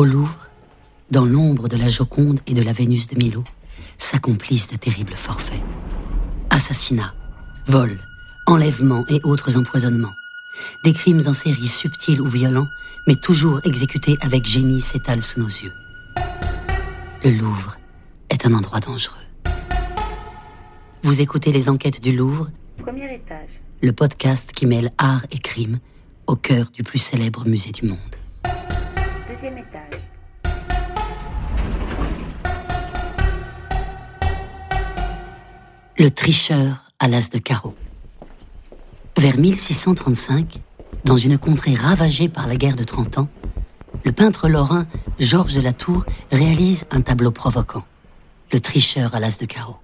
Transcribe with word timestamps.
Au 0.00 0.04
Louvre, 0.06 0.48
dans 1.10 1.26
l'ombre 1.26 1.68
de 1.68 1.76
la 1.76 1.88
Joconde 1.88 2.40
et 2.46 2.54
de 2.54 2.62
la 2.62 2.72
Vénus 2.72 3.06
de 3.08 3.18
Milo, 3.18 3.44
s'accomplissent 3.98 4.70
de 4.70 4.76
terribles 4.76 5.12
forfaits. 5.12 5.60
Assassinats, 6.48 7.12
vols, 7.66 8.00
enlèvements 8.46 9.04
et 9.10 9.20
autres 9.24 9.58
empoisonnements. 9.58 10.14
Des 10.84 10.94
crimes 10.94 11.20
en 11.26 11.34
série 11.34 11.68
subtils 11.68 12.22
ou 12.22 12.24
violents, 12.28 12.66
mais 13.06 13.14
toujours 13.14 13.60
exécutés 13.64 14.16
avec 14.22 14.46
génie 14.46 14.80
s'étalent 14.80 15.20
sous 15.20 15.38
nos 15.38 15.48
yeux. 15.48 15.72
Le 17.22 17.32
Louvre 17.32 17.76
est 18.30 18.46
un 18.46 18.54
endroit 18.54 18.80
dangereux. 18.80 19.18
Vous 21.02 21.20
écoutez 21.20 21.52
les 21.52 21.68
enquêtes 21.68 22.02
du 22.02 22.16
Louvre, 22.16 22.48
Premier 22.78 23.16
étage. 23.16 23.50
le 23.82 23.92
podcast 23.92 24.52
qui 24.52 24.64
mêle 24.64 24.92
art 24.96 25.26
et 25.30 25.38
crime 25.38 25.78
au 26.26 26.36
cœur 26.36 26.70
du 26.70 26.84
plus 26.84 27.00
célèbre 27.00 27.46
musée 27.46 27.72
du 27.72 27.84
monde. 27.84 27.98
Le 36.00 36.10
tricheur 36.10 36.84
à 36.98 37.08
l'as 37.08 37.28
de 37.28 37.36
carreau. 37.36 37.74
Vers 39.18 39.36
1635, 39.36 40.58
dans 41.04 41.18
une 41.18 41.36
contrée 41.36 41.74
ravagée 41.74 42.30
par 42.30 42.48
la 42.48 42.56
guerre 42.56 42.76
de 42.76 42.84
Trente 42.84 43.18
Ans, 43.18 43.28
le 44.06 44.10
peintre 44.10 44.48
lorrain 44.48 44.86
Georges 45.18 45.52
de 45.52 45.60
la 45.60 45.74
Tour 45.74 46.06
réalise 46.32 46.86
un 46.90 47.02
tableau 47.02 47.32
provoquant, 47.32 47.84
Le 48.50 48.60
tricheur 48.60 49.14
à 49.14 49.20
l'as 49.20 49.36
de 49.36 49.44
carreau. 49.44 49.76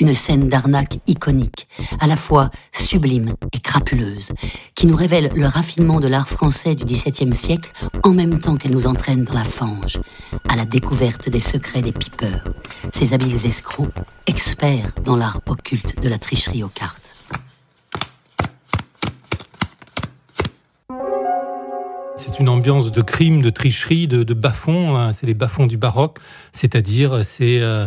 Une 0.00 0.12
scène 0.12 0.50
d'arnaque 0.50 0.98
iconique, 1.06 1.66
à 1.98 2.06
la 2.06 2.16
fois 2.16 2.50
sublime 2.70 3.34
et 3.54 3.60
crapuleuse, 3.60 4.32
qui 4.74 4.86
nous 4.86 4.96
révèle 4.96 5.30
le 5.34 5.46
raffinement 5.46 5.98
de 5.98 6.08
l'art 6.08 6.28
français 6.28 6.74
du 6.74 6.84
XVIIe 6.84 7.32
siècle 7.32 7.72
en 8.02 8.10
même 8.12 8.40
temps 8.40 8.56
qu'elle 8.56 8.72
nous 8.72 8.86
entraîne 8.86 9.24
dans 9.24 9.34
la 9.34 9.44
fange, 9.44 10.00
à 10.48 10.56
la 10.56 10.64
découverte 10.64 11.28
des 11.28 11.40
secrets 11.40 11.82
des 11.82 11.92
pipeurs, 11.92 12.44
ces 12.92 13.14
habiles 13.14 13.46
escrocs, 13.46 13.92
experts 14.26 14.92
dans 15.04 15.16
l'art 15.16 15.40
occulte 15.46 16.00
de 16.02 16.08
la 16.08 16.18
tricherie 16.18 16.64
aux 16.64 16.68
cartes. 16.68 17.14
C'est 22.16 22.38
une 22.38 22.48
ambiance 22.48 22.92
de 22.92 23.02
crime, 23.02 23.42
de 23.42 23.50
tricherie, 23.50 24.06
de, 24.06 24.22
de 24.22 24.34
bas-fond. 24.34 24.96
hein. 24.96 25.12
C'est 25.12 25.26
les 25.26 25.34
bas-fonds 25.34 25.66
du 25.66 25.76
baroque, 25.76 26.18
c'est-à-dire 26.52 27.24
c'est 27.24 27.60
euh, 27.60 27.86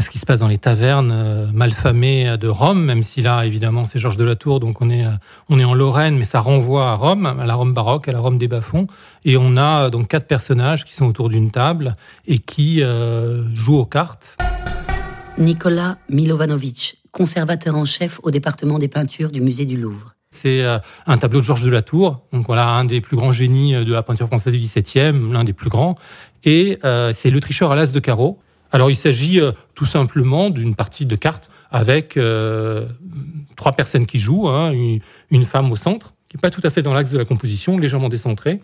ce 0.00 0.10
qui 0.10 0.18
se 0.18 0.26
passe 0.26 0.40
dans 0.40 0.48
les 0.48 0.58
tavernes 0.58 1.12
euh, 1.12 1.46
malfamées 1.54 2.36
de 2.38 2.48
Rome, 2.48 2.84
même 2.84 3.02
si 3.02 3.22
là, 3.22 3.46
évidemment, 3.46 3.84
c'est 3.84 3.98
Georges 3.98 4.16
de 4.16 4.24
la 4.24 4.34
Tour, 4.34 4.60
donc 4.60 4.80
on 4.82 4.90
est, 4.90 5.04
euh, 5.04 5.10
on 5.48 5.58
est 5.58 5.64
en 5.64 5.74
Lorraine, 5.74 6.16
mais 6.16 6.24
ça 6.24 6.40
renvoie 6.40 6.90
à 6.90 6.94
Rome, 6.94 7.26
à 7.26 7.46
la 7.46 7.54
Rome 7.54 7.72
baroque, 7.72 8.08
à 8.08 8.12
la 8.12 8.20
Rome 8.20 8.38
des 8.38 8.48
bas-fonds. 8.48 8.86
Et 9.24 9.36
on 9.36 9.56
a 9.56 9.84
euh, 9.84 9.90
donc 9.90 10.08
quatre 10.08 10.26
personnages 10.26 10.84
qui 10.84 10.94
sont 10.94 11.06
autour 11.06 11.28
d'une 11.28 11.50
table 11.50 11.96
et 12.26 12.38
qui 12.38 12.82
euh, 12.82 13.42
jouent 13.54 13.78
aux 13.78 13.86
cartes. 13.86 14.36
Nicolas 15.38 15.98
Milovanovic, 16.10 16.96
conservateur 17.12 17.76
en 17.76 17.84
chef 17.84 18.20
au 18.22 18.30
département 18.30 18.78
des 18.78 18.88
peintures 18.88 19.30
du 19.30 19.40
musée 19.40 19.64
du 19.64 19.76
Louvre. 19.76 20.12
C'est 20.30 20.62
un 21.06 21.16
tableau 21.16 21.40
de 21.40 21.44
Georges 21.44 21.64
de 21.64 21.70
la 21.70 21.80
Tour, 21.80 22.20
donc 22.30 22.46
voilà 22.46 22.68
un 22.68 22.84
des 22.84 23.00
plus 23.00 23.16
grands 23.16 23.32
génies 23.32 23.72
de 23.72 23.92
la 23.92 24.02
peinture 24.02 24.26
française 24.26 24.52
du 24.52 24.58
XVIIe, 24.58 25.32
l'un 25.32 25.44
des 25.44 25.54
plus 25.54 25.70
grands, 25.70 25.94
et 26.46 26.78
euh, 26.84 27.12
c'est 27.14 27.30
le 27.30 27.40
tricheur 27.40 27.72
à 27.72 27.76
l'as 27.76 27.92
de 27.92 27.98
carreau. 27.98 28.38
Alors 28.76 28.90
il 28.90 28.96
s'agit 28.96 29.40
euh, 29.40 29.52
tout 29.74 29.86
simplement 29.86 30.50
d'une 30.50 30.74
partie 30.74 31.06
de 31.06 31.16
cartes 31.16 31.48
avec 31.70 32.18
euh, 32.18 32.84
trois 33.56 33.72
personnes 33.72 34.04
qui 34.04 34.18
jouent, 34.18 34.50
hein, 34.50 34.70
une, 34.70 35.00
une 35.30 35.44
femme 35.44 35.72
au 35.72 35.76
centre, 35.76 36.12
qui 36.28 36.36
est 36.36 36.40
pas 36.40 36.50
tout 36.50 36.60
à 36.62 36.68
fait 36.68 36.82
dans 36.82 36.92
l'axe 36.92 37.10
de 37.10 37.16
la 37.16 37.24
composition, 37.24 37.78
légèrement 37.78 38.10
décentrée, 38.10 38.60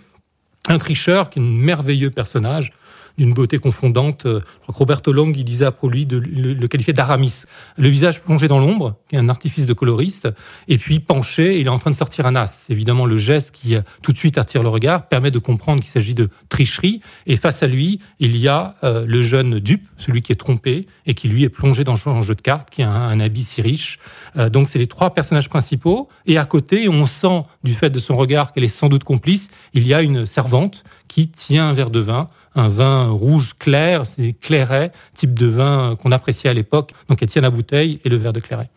un 0.69 0.77
tricheur 0.77 1.31
qui 1.31 1.39
est 1.39 1.43
un 1.43 1.47
merveilleux 1.47 2.11
personnage 2.11 2.75
d'une 3.19 3.35
beauté 3.35 3.59
confondante. 3.59 4.23
Je 4.25 4.39
crois 4.61 4.75
que 4.75 4.79
Roberto 4.79 5.13
Long, 5.13 5.33
il 5.35 5.45
disait 5.45 5.65
après 5.65 5.89
lui 5.89 6.07
de 6.07 6.19
le, 6.19 6.69
qualifier 6.69 6.93
d'Aramis. 6.93 7.43
Le 7.77 7.89
visage 7.89 8.21
plongé 8.21 8.49
dans 8.49 8.59
l'ombre, 8.59 8.97
qui 9.09 9.17
est 9.17 9.19
un 9.19 9.29
artifice 9.29 9.67
de 9.67 9.73
coloriste, 9.73 10.29
et 10.69 10.79
puis 10.79 11.01
penché, 11.01 11.61
il 11.61 11.67
est 11.67 11.71
en 11.71 11.79
train 11.79 11.91
de 11.91 11.97
sortir 11.97 12.27
un 12.27 12.37
as. 12.37 12.59
Évidemment 12.69 13.07
le 13.07 13.17
geste 13.17 13.51
qui 13.51 13.75
euh, 13.75 13.83
tout 14.03 14.13
de 14.13 14.17
suite 14.17 14.39
attire 14.39 14.63
le 14.63 14.69
regard, 14.69 15.09
permet 15.09 15.31
de 15.31 15.39
comprendre 15.39 15.81
qu'il 15.81 15.91
s'agit 15.91 16.15
de 16.15 16.29
tricherie. 16.49 17.01
Et 17.27 17.37
face 17.37 17.63
à 17.63 17.67
lui, 17.67 18.01
il 18.19 18.37
y 18.37 18.49
a 18.49 18.75
euh, 18.85 19.05
le 19.07 19.23
jeune 19.23 19.59
dupe, 19.59 19.87
celui 19.97 20.23
qui 20.23 20.33
est 20.33 20.37
trompé 20.37 20.87
et 21.07 21.15
qui 21.15 21.29
lui 21.29 21.45
est 21.45 21.49
plongé 21.49 21.85
dans 21.85 21.97
un 22.09 22.21
jeu 22.21 22.35
de 22.35 22.41
cartes, 22.41 22.71
qui 22.71 22.83
a 22.83 22.91
un, 22.91 23.11
un 23.11 23.21
habit 23.21 23.43
si 23.43 23.63
riche. 23.63 23.99
Euh, 24.37 24.49
donc 24.49 24.69
c'est 24.69 24.79
les 24.79 24.87
trois 24.87 25.15
personnages 25.15 25.49
principaux. 25.49 26.09
Et 26.27 26.39
à 26.39 26.45
côté, 26.45 26.89
on 26.89 27.07
sent 27.07 27.43
du 27.65 27.75
fait 27.75 27.91
de 27.91 27.99
son 27.99 28.17
regard 28.17 28.53
qu'elle 28.53 28.65
est 28.65 28.69
sans 28.69 28.89
doute 28.89 29.05
complice. 29.05 29.49
Il 29.75 29.87
y 29.87 29.95
a 29.95 30.03
une 30.03 30.27
servante 30.27 30.85
qui 31.09 31.29
tient 31.29 31.69
un 31.69 31.73
verre 31.73 31.91
de 31.91 32.01
vin 32.01 32.29
un 32.55 32.69
vin 32.69 33.09
rouge 33.09 33.55
clair, 33.59 34.05
c'est 34.17 34.33
clairet, 34.33 34.93
type 35.15 35.35
de 35.35 35.47
vin 35.47 35.97
qu'on 35.97 36.13
appréciait 36.13 36.51
à 36.51 36.55
l'époque. 36.55 36.93
Donc 37.09 37.23
elle 37.23 37.29
tient 37.29 37.43
la 37.43 37.51
bouteille 37.51 38.01
et 38.05 38.09
le 38.09 38.17
verre 38.17 38.33
de 38.33 38.41
clairet. 38.41 38.71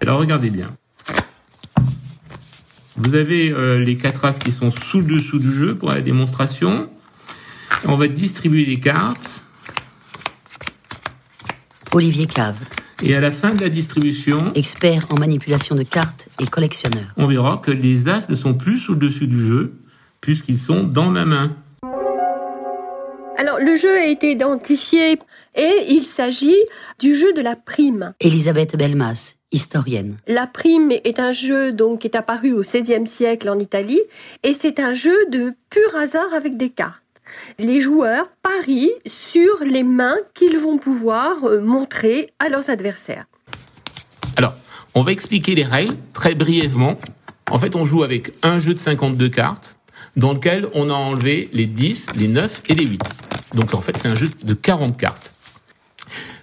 Alors 0.00 0.18
regardez 0.18 0.50
bien. 0.50 0.76
Vous 2.96 3.14
avez 3.14 3.50
euh, 3.50 3.78
les 3.78 3.96
quatre 3.96 4.24
as 4.24 4.38
qui 4.38 4.50
sont 4.50 4.70
sous 4.70 5.00
le 5.00 5.16
dessous 5.16 5.38
du 5.38 5.52
jeu 5.52 5.76
pour 5.76 5.90
la 5.90 6.00
démonstration. 6.00 6.88
On 7.84 7.96
va 7.96 8.08
distribuer 8.08 8.64
les 8.64 8.80
cartes 8.80 9.44
Olivier 11.92 12.26
Cave, 12.26 12.58
et 13.02 13.16
à 13.16 13.20
la 13.20 13.30
fin 13.30 13.54
de 13.54 13.60
la 13.62 13.70
distribution, 13.70 14.52
expert 14.54 15.06
en 15.10 15.18
manipulation 15.18 15.74
de 15.74 15.82
cartes 15.82 16.28
et 16.40 16.46
collectionneur. 16.46 17.06
on 17.16 17.26
verra 17.26 17.56
que 17.56 17.70
les 17.70 18.08
as 18.08 18.28
ne 18.28 18.34
sont 18.34 18.52
plus 18.52 18.76
sous 18.76 18.92
le 18.92 18.98
dessus 18.98 19.26
du 19.26 19.42
jeu 19.42 19.78
puisqu'ils 20.20 20.58
sont 20.58 20.82
dans 20.82 21.08
ma 21.08 21.24
main. 21.24 21.56
Alors, 23.38 23.58
le 23.58 23.76
jeu 23.76 23.94
a 23.94 24.06
été 24.06 24.30
identifié 24.30 25.18
et 25.54 25.72
il 25.88 26.04
s'agit 26.04 26.56
du 26.98 27.14
jeu 27.14 27.34
de 27.34 27.42
la 27.42 27.54
prime. 27.54 28.14
Elisabeth 28.20 28.76
Belmas, 28.76 29.34
historienne. 29.52 30.16
La 30.26 30.46
prime 30.46 30.90
est 30.90 31.20
un 31.20 31.32
jeu 31.32 31.72
donc 31.72 32.00
qui 32.00 32.06
est 32.06 32.16
apparu 32.16 32.52
au 32.52 32.62
XVIe 32.62 33.06
siècle 33.06 33.50
en 33.50 33.58
Italie 33.58 34.00
et 34.42 34.54
c'est 34.54 34.80
un 34.80 34.94
jeu 34.94 35.16
de 35.30 35.52
pur 35.68 35.96
hasard 35.96 36.32
avec 36.34 36.56
des 36.56 36.70
cartes. 36.70 37.02
Les 37.58 37.80
joueurs 37.80 38.30
parient 38.42 38.92
sur 39.04 39.62
les 39.64 39.82
mains 39.82 40.16
qu'ils 40.32 40.58
vont 40.58 40.78
pouvoir 40.78 41.44
euh, 41.44 41.60
montrer 41.60 42.30
à 42.38 42.48
leurs 42.48 42.70
adversaires. 42.70 43.26
Alors, 44.36 44.54
on 44.94 45.02
va 45.02 45.12
expliquer 45.12 45.54
les 45.54 45.64
règles 45.64 45.96
très 46.14 46.34
brièvement. 46.34 46.96
En 47.50 47.58
fait, 47.58 47.76
on 47.76 47.84
joue 47.84 48.02
avec 48.02 48.32
un 48.42 48.60
jeu 48.60 48.72
de 48.72 48.78
52 48.78 49.28
cartes 49.28 49.76
dans 50.16 50.32
lequel 50.32 50.68
on 50.72 50.88
a 50.88 50.94
enlevé 50.94 51.48
les 51.52 51.66
10, 51.66 52.14
les 52.16 52.28
9 52.28 52.62
et 52.68 52.74
les 52.74 52.84
8. 52.84 53.25
Donc 53.56 53.72
en 53.74 53.80
fait, 53.80 53.96
c'est 53.96 54.08
un 54.08 54.14
jeu 54.14 54.28
de 54.42 54.54
40 54.54 54.96
cartes. 54.96 55.34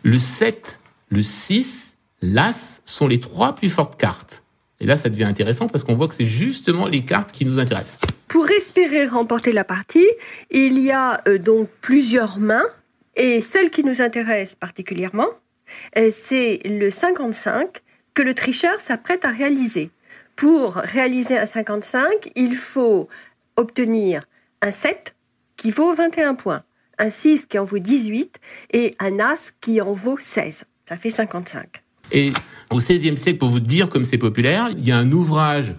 Le 0.02 0.18
7, 0.18 0.80
le 1.10 1.22
6, 1.22 1.96
l'As 2.24 2.82
sont 2.86 3.08
les 3.08 3.20
trois 3.20 3.56
plus 3.56 3.70
fortes 3.70 4.00
cartes. 4.00 4.44
Et 4.80 4.86
là, 4.86 4.98
ça 4.98 5.10
devient 5.10 5.24
intéressant 5.24 5.68
parce 5.68 5.84
qu'on 5.84 5.94
voit 5.94 6.08
que 6.08 6.16
c'est 6.16 6.26
justement 6.26 6.88
les 6.88 7.06
cartes 7.06 7.32
qui 7.32 7.46
nous 7.46 7.60
intéressent. 7.60 8.00
Pour 8.28 8.50
espérer 8.50 9.06
remporter 9.06 9.54
la 9.54 9.64
partie, 9.64 10.08
il 10.50 10.80
y 10.80 10.92
a 10.92 11.22
euh, 11.28 11.38
donc 11.38 11.70
plusieurs 11.82 12.40
mains 12.40 12.66
et 13.16 13.42
celle 13.42 13.70
qui 13.70 13.84
nous 13.84 14.02
intéresse 14.02 14.56
particulièrement, 14.56 15.30
euh, 15.98 16.10
c'est 16.12 16.62
le 16.66 16.90
55 16.90 17.82
que 18.16 18.24
le 18.24 18.34
tricheur 18.34 18.82
s'apprête 18.82 19.24
à 19.24 19.30
réaliser. 19.30 19.92
Pour 20.36 20.74
réaliser 20.74 21.38
un 21.38 21.46
55, 21.46 22.10
il 22.36 22.56
faut 22.56 23.08
obtenir 23.56 24.24
un 24.64 24.72
7 24.72 25.14
qui 25.58 25.70
vaut 25.70 25.94
21 25.94 26.34
points, 26.34 26.64
un 27.04 27.10
6 27.10 27.48
qui 27.48 27.60
en 27.60 27.66
vaut 27.66 27.80
18 27.80 28.40
et 28.72 28.96
un 29.00 29.20
As 29.20 29.52
qui 29.60 29.82
en 29.82 29.94
vaut 29.94 30.18
16. 30.18 30.64
Ça 30.88 30.98
fait 30.98 31.12
55. 31.12 31.84
Et 32.12 32.32
au 32.70 32.78
XVIe 32.78 33.18
siècle, 33.18 33.40
pour 33.40 33.50
vous 33.50 33.60
dire 33.60 33.90
comme 33.90 34.06
c'est 34.06 34.18
populaire, 34.18 34.70
il 34.78 34.88
y 34.88 34.92
a 34.92 34.98
un 34.98 35.12
ouvrage 35.12 35.76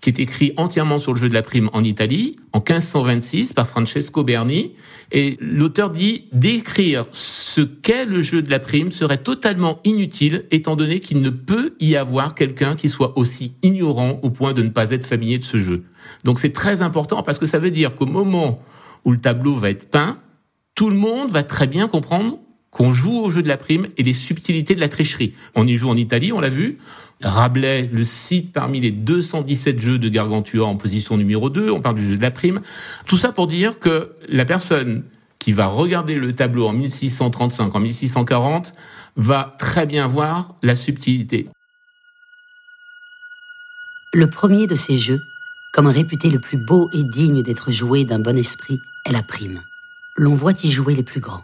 qui 0.00 0.10
est 0.10 0.18
écrit 0.18 0.52
entièrement 0.56 0.98
sur 0.98 1.14
le 1.14 1.18
jeu 1.18 1.28
de 1.28 1.34
la 1.34 1.42
prime 1.42 1.70
en 1.72 1.82
Italie, 1.82 2.36
en 2.52 2.58
1526, 2.58 3.52
par 3.52 3.68
Francesco 3.68 4.22
Berni. 4.22 4.74
Et 5.12 5.38
l'auteur 5.40 5.90
dit 5.90 6.26
d'écrire 6.32 7.06
ce 7.12 7.60
qu'est 7.60 8.04
le 8.04 8.20
jeu 8.20 8.42
de 8.42 8.50
la 8.50 8.58
prime 8.58 8.90
serait 8.90 9.18
totalement 9.18 9.80
inutile, 9.84 10.44
étant 10.50 10.76
donné 10.76 11.00
qu'il 11.00 11.22
ne 11.22 11.30
peut 11.30 11.74
y 11.80 11.96
avoir 11.96 12.34
quelqu'un 12.34 12.74
qui 12.74 12.88
soit 12.88 13.16
aussi 13.16 13.54
ignorant 13.62 14.18
au 14.22 14.30
point 14.30 14.52
de 14.52 14.62
ne 14.62 14.68
pas 14.68 14.90
être 14.90 15.06
familier 15.06 15.38
de 15.38 15.44
ce 15.44 15.58
jeu. 15.58 15.84
Donc 16.24 16.38
c'est 16.38 16.52
très 16.52 16.82
important 16.82 17.22
parce 17.22 17.38
que 17.38 17.46
ça 17.46 17.58
veut 17.58 17.70
dire 17.70 17.94
qu'au 17.94 18.06
moment 18.06 18.60
où 19.04 19.12
le 19.12 19.18
tableau 19.18 19.54
va 19.54 19.70
être 19.70 19.88
peint, 19.88 20.18
tout 20.74 20.90
le 20.90 20.96
monde 20.96 21.30
va 21.30 21.42
très 21.42 21.66
bien 21.66 21.88
comprendre 21.88 22.38
qu'on 22.70 22.92
joue 22.92 23.20
au 23.20 23.30
jeu 23.30 23.42
de 23.42 23.48
la 23.48 23.56
prime 23.56 23.86
et 23.96 24.02
les 24.02 24.14
subtilités 24.14 24.74
de 24.74 24.80
la 24.80 24.88
tricherie. 24.88 25.34
On 25.54 25.66
y 25.66 25.76
joue 25.76 25.88
en 25.88 25.96
Italie, 25.96 26.32
on 26.32 26.40
l'a 26.40 26.50
vu. 26.50 26.78
Rabelais 27.22 27.88
le 27.92 28.02
cite 28.02 28.52
parmi 28.52 28.80
les 28.80 28.90
217 28.90 29.78
jeux 29.78 29.98
de 29.98 30.08
Gargantua 30.08 30.66
en 30.66 30.76
position 30.76 31.16
numéro 31.16 31.48
2. 31.48 31.70
On 31.70 31.80
parle 31.80 31.94
du 31.94 32.04
jeu 32.04 32.16
de 32.16 32.22
la 32.22 32.32
prime. 32.32 32.60
Tout 33.06 33.16
ça 33.16 33.30
pour 33.30 33.46
dire 33.46 33.78
que 33.78 34.10
la 34.28 34.44
personne 34.44 35.04
qui 35.38 35.52
va 35.52 35.66
regarder 35.66 36.16
le 36.16 36.32
tableau 36.32 36.66
en 36.66 36.72
1635, 36.72 37.74
en 37.74 37.80
1640, 37.80 38.74
va 39.16 39.54
très 39.58 39.86
bien 39.86 40.08
voir 40.08 40.54
la 40.62 40.74
subtilité. 40.74 41.48
Le 44.12 44.28
premier 44.28 44.66
de 44.66 44.74
ces 44.74 44.98
jeux 44.98 45.20
Comme 45.72 45.86
réputé 45.86 46.30
le 46.30 46.40
plus 46.40 46.58
beau 46.66 46.88
et 46.94 47.02
digne 47.12 47.42
d'être 47.42 47.70
joué 47.70 48.04
d'un 48.04 48.18
bon 48.18 48.36
esprit 48.36 48.78
est 49.06 49.12
la 49.12 49.22
prime. 49.22 49.60
L'on 50.16 50.36
voit 50.36 50.52
y 50.62 50.70
jouer 50.70 50.94
les 50.94 51.02
plus 51.02 51.18
grands. 51.18 51.42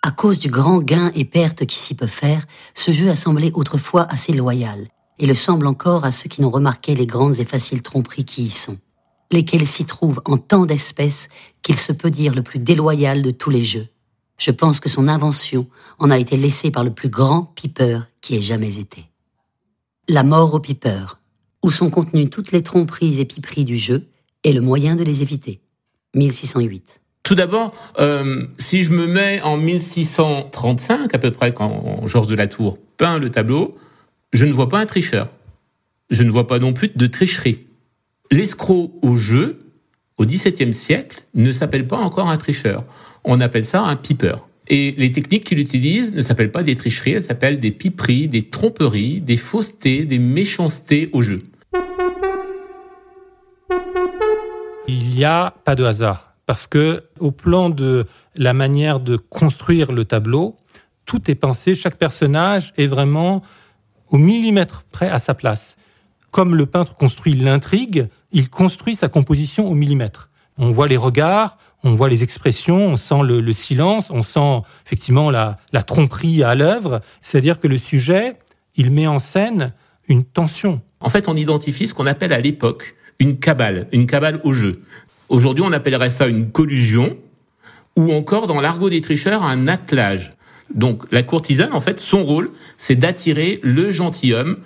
À 0.00 0.12
cause 0.12 0.38
du 0.38 0.48
grand 0.48 0.78
gain 0.78 1.12
et 1.14 1.26
perte 1.26 1.66
qui 1.66 1.76
s'y 1.76 1.94
peut 1.94 2.06
faire, 2.06 2.46
ce 2.72 2.90
jeu 2.90 3.10
a 3.10 3.14
semblé 3.14 3.50
autrefois 3.52 4.10
assez 4.10 4.32
loyal, 4.32 4.88
et 5.18 5.26
le 5.26 5.34
semble 5.34 5.66
encore 5.66 6.06
à 6.06 6.10
ceux 6.10 6.30
qui 6.30 6.40
n'ont 6.40 6.50
remarqué 6.50 6.94
les 6.94 7.06
grandes 7.06 7.38
et 7.38 7.44
faciles 7.44 7.82
tromperies 7.82 8.24
qui 8.24 8.44
y 8.44 8.50
sont, 8.50 8.78
lesquelles 9.30 9.66
s'y 9.66 9.84
trouvent 9.84 10.22
en 10.24 10.38
tant 10.38 10.64
d'espèces 10.64 11.28
qu'il 11.60 11.78
se 11.78 11.92
peut 11.92 12.10
dire 12.10 12.34
le 12.34 12.42
plus 12.42 12.58
déloyal 12.58 13.20
de 13.20 13.30
tous 13.30 13.50
les 13.50 13.62
jeux. 13.62 13.88
Je 14.38 14.52
pense 14.52 14.80
que 14.80 14.88
son 14.88 15.06
invention 15.06 15.68
en 15.98 16.08
a 16.08 16.18
été 16.18 16.38
laissée 16.38 16.70
par 16.70 16.84
le 16.84 16.94
plus 16.94 17.10
grand 17.10 17.44
pipeur 17.44 18.06
qui 18.22 18.36
ait 18.36 18.42
jamais 18.42 18.78
été. 18.78 19.10
La 20.08 20.22
mort 20.22 20.54
au 20.54 20.60
pipeur, 20.60 21.20
où 21.62 21.70
sont 21.70 21.90
contenues 21.90 22.30
toutes 22.30 22.52
les 22.52 22.62
tromperies 22.62 23.20
et 23.20 23.26
piperies 23.26 23.66
du 23.66 23.76
jeu, 23.76 24.08
et 24.44 24.54
le 24.54 24.62
moyen 24.62 24.96
de 24.96 25.04
les 25.04 25.20
éviter. 25.20 25.60
1608. 26.14 27.01
Tout 27.22 27.36
d'abord, 27.36 27.72
euh, 28.00 28.46
si 28.58 28.82
je 28.82 28.90
me 28.90 29.06
mets 29.06 29.40
en 29.42 29.56
1635 29.56 31.14
à 31.14 31.18
peu 31.18 31.30
près, 31.30 31.54
quand 31.54 32.02
Georges 32.06 32.26
de 32.26 32.34
la 32.34 32.48
Tour 32.48 32.78
peint 32.96 33.18
le 33.18 33.30
tableau, 33.30 33.76
je 34.32 34.44
ne 34.44 34.52
vois 34.52 34.68
pas 34.68 34.78
un 34.78 34.86
tricheur. 34.86 35.28
Je 36.10 36.24
ne 36.24 36.30
vois 36.30 36.46
pas 36.46 36.58
non 36.58 36.72
plus 36.72 36.90
de 36.94 37.06
tricherie. 37.06 37.60
L'escroc 38.30 38.98
au 39.02 39.14
jeu, 39.14 39.60
au 40.16 40.24
XVIIe 40.24 40.72
siècle, 40.72 41.24
ne 41.34 41.52
s'appelle 41.52 41.86
pas 41.86 41.96
encore 41.96 42.28
un 42.28 42.36
tricheur. 42.36 42.84
On 43.24 43.40
appelle 43.40 43.64
ça 43.64 43.82
un 43.82 43.94
pipeur. 43.96 44.48
Et 44.68 44.92
les 44.98 45.12
techniques 45.12 45.44
qu'il 45.44 45.58
utilise 45.58 46.12
ne 46.12 46.22
s'appellent 46.22 46.50
pas 46.50 46.62
des 46.62 46.76
tricheries, 46.76 47.12
elles 47.12 47.22
s'appellent 47.22 47.60
des 47.60 47.70
piperies, 47.70 48.28
des 48.28 48.48
tromperies, 48.48 49.20
des 49.20 49.36
faussetés, 49.36 50.04
des 50.04 50.18
méchancetés 50.18 51.08
au 51.12 51.22
jeu. 51.22 51.42
Il 54.88 55.08
n'y 55.08 55.24
a 55.24 55.54
pas 55.64 55.74
de 55.74 55.84
hasard 55.84 56.31
parce 56.46 56.66
que 56.66 57.04
au 57.18 57.30
plan 57.30 57.70
de 57.70 58.06
la 58.34 58.52
manière 58.52 59.00
de 59.00 59.16
construire 59.16 59.92
le 59.92 60.04
tableau, 60.04 60.56
tout 61.04 61.30
est 61.30 61.34
pensé, 61.34 61.74
chaque 61.74 61.96
personnage 61.96 62.72
est 62.76 62.86
vraiment 62.86 63.42
au 64.10 64.18
millimètre 64.18 64.84
près 64.92 65.08
à 65.08 65.18
sa 65.18 65.34
place. 65.34 65.76
Comme 66.30 66.54
le 66.54 66.66
peintre 66.66 66.94
construit 66.94 67.34
l'intrigue, 67.34 68.08
il 68.30 68.48
construit 68.48 68.96
sa 68.96 69.08
composition 69.08 69.68
au 69.68 69.74
millimètre. 69.74 70.30
On 70.58 70.70
voit 70.70 70.88
les 70.88 70.96
regards, 70.96 71.58
on 71.84 71.92
voit 71.92 72.08
les 72.08 72.22
expressions, 72.22 72.86
on 72.86 72.96
sent 72.96 73.22
le, 73.24 73.52
silence, 73.52 74.10
on 74.10 74.22
sent 74.22 74.62
effectivement 74.86 75.30
la, 75.30 75.58
la 75.72 75.82
tromperie 75.82 76.42
à 76.42 76.54
l'œuvre. 76.54 77.00
C'est-à-dire 77.20 77.58
que 77.58 77.68
le 77.68 77.78
sujet, 77.78 78.36
il 78.76 78.90
met 78.90 79.06
en 79.06 79.18
scène 79.18 79.72
une 80.08 80.24
tension. 80.24 80.80
En 81.00 81.08
fait, 81.08 81.28
on 81.28 81.36
identifie 81.36 81.86
ce 81.86 81.94
qu'on 81.94 82.06
appelle 82.06 82.32
à 82.32 82.40
l'époque 82.40 82.94
une 83.18 83.38
cabale, 83.38 83.88
une 83.92 84.06
cabale 84.06 84.40
au 84.44 84.52
jeu. 84.52 84.82
Aujourd'hui, 85.32 85.64
on 85.66 85.72
appellerait 85.72 86.10
ça 86.10 86.26
une 86.26 86.50
collusion, 86.50 87.16
ou 87.96 88.12
encore 88.12 88.46
dans 88.46 88.60
l'argot 88.60 88.90
des 88.90 89.00
tricheurs, 89.00 89.42
un 89.42 89.66
attelage. 89.66 90.34
Donc 90.74 91.04
la 91.10 91.22
courtisane, 91.22 91.72
en 91.72 91.80
fait, 91.80 92.00
son 92.00 92.22
rôle, 92.22 92.50
c'est 92.76 92.96
d'attirer 92.96 93.58
le 93.62 93.90
gentilhomme, 93.90 94.58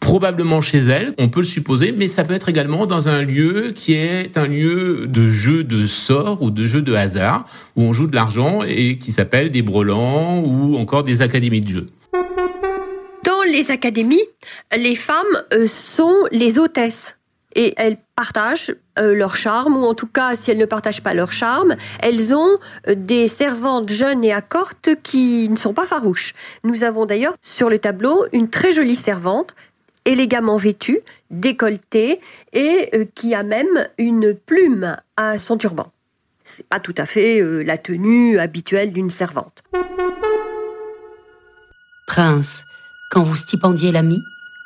probablement 0.00 0.60
chez 0.62 0.78
elle, 0.78 1.14
on 1.18 1.28
peut 1.28 1.38
le 1.40 1.46
supposer, 1.46 1.92
mais 1.96 2.08
ça 2.08 2.24
peut 2.24 2.34
être 2.34 2.48
également 2.48 2.86
dans 2.86 3.08
un 3.08 3.22
lieu 3.22 3.70
qui 3.72 3.92
est 3.92 4.36
un 4.36 4.48
lieu 4.48 5.06
de 5.06 5.30
jeu 5.30 5.62
de 5.62 5.86
sort 5.86 6.42
ou 6.42 6.50
de 6.50 6.66
jeu 6.66 6.82
de 6.82 6.92
hasard, 6.92 7.44
où 7.76 7.82
on 7.82 7.92
joue 7.92 8.08
de 8.08 8.16
l'argent 8.16 8.64
et 8.66 8.98
qui 8.98 9.12
s'appelle 9.12 9.52
des 9.52 9.62
brelans 9.62 10.42
ou 10.44 10.74
encore 10.76 11.04
des 11.04 11.22
académies 11.22 11.60
de 11.60 11.68
jeu. 11.68 11.86
Dans 13.22 13.44
les 13.44 13.70
académies, 13.70 14.24
les 14.76 14.96
femmes 14.96 15.24
euh, 15.52 15.68
sont 15.68 16.16
les 16.32 16.58
hôtesses 16.58 17.14
et 17.54 17.74
elles 17.76 17.98
partagent 18.16 18.74
euh, 18.98 19.14
leur 19.14 19.36
charme, 19.36 19.76
ou 19.76 19.84
en 19.84 19.94
tout 19.94 20.06
cas, 20.06 20.36
si 20.36 20.50
elles 20.50 20.58
ne 20.58 20.66
partagent 20.66 21.02
pas 21.02 21.14
leur 21.14 21.32
charme, 21.32 21.76
elles 22.00 22.34
ont 22.34 22.58
euh, 22.88 22.94
des 22.94 23.28
servantes 23.28 23.88
jeunes 23.88 24.24
et 24.24 24.32
accortes 24.32 24.90
qui 25.02 25.48
ne 25.48 25.56
sont 25.56 25.74
pas 25.74 25.86
farouches. 25.86 26.34
Nous 26.64 26.84
avons 26.84 27.06
d'ailleurs 27.06 27.34
sur 27.42 27.68
le 27.68 27.78
tableau 27.78 28.24
une 28.32 28.50
très 28.50 28.72
jolie 28.72 28.96
servante, 28.96 29.54
élégamment 30.04 30.56
vêtue, 30.56 31.00
décolletée, 31.30 32.20
et 32.52 32.90
euh, 32.94 33.04
qui 33.14 33.34
a 33.34 33.42
même 33.42 33.88
une 33.98 34.34
plume 34.34 34.96
à 35.16 35.38
son 35.38 35.56
turban. 35.56 35.92
C'est 36.44 36.66
pas 36.66 36.80
tout 36.80 36.94
à 36.96 37.06
fait 37.06 37.40
la 37.62 37.78
tenue 37.78 38.40
habituelle 38.40 38.92
d'une 38.92 39.10
servante. 39.10 39.62
Prince, 42.08 42.64
quand 43.12 43.22
vous 43.22 43.36
stipendiez 43.36 43.92
l'ami, 43.92 44.18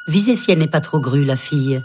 visez 0.09 0.35
si 0.35 0.51
elle 0.51 0.61
n'est 0.61 0.67
pas 0.67 0.81
trop 0.81 0.99
grue, 0.99 1.27
la 1.27 1.37
fille. 1.37 1.83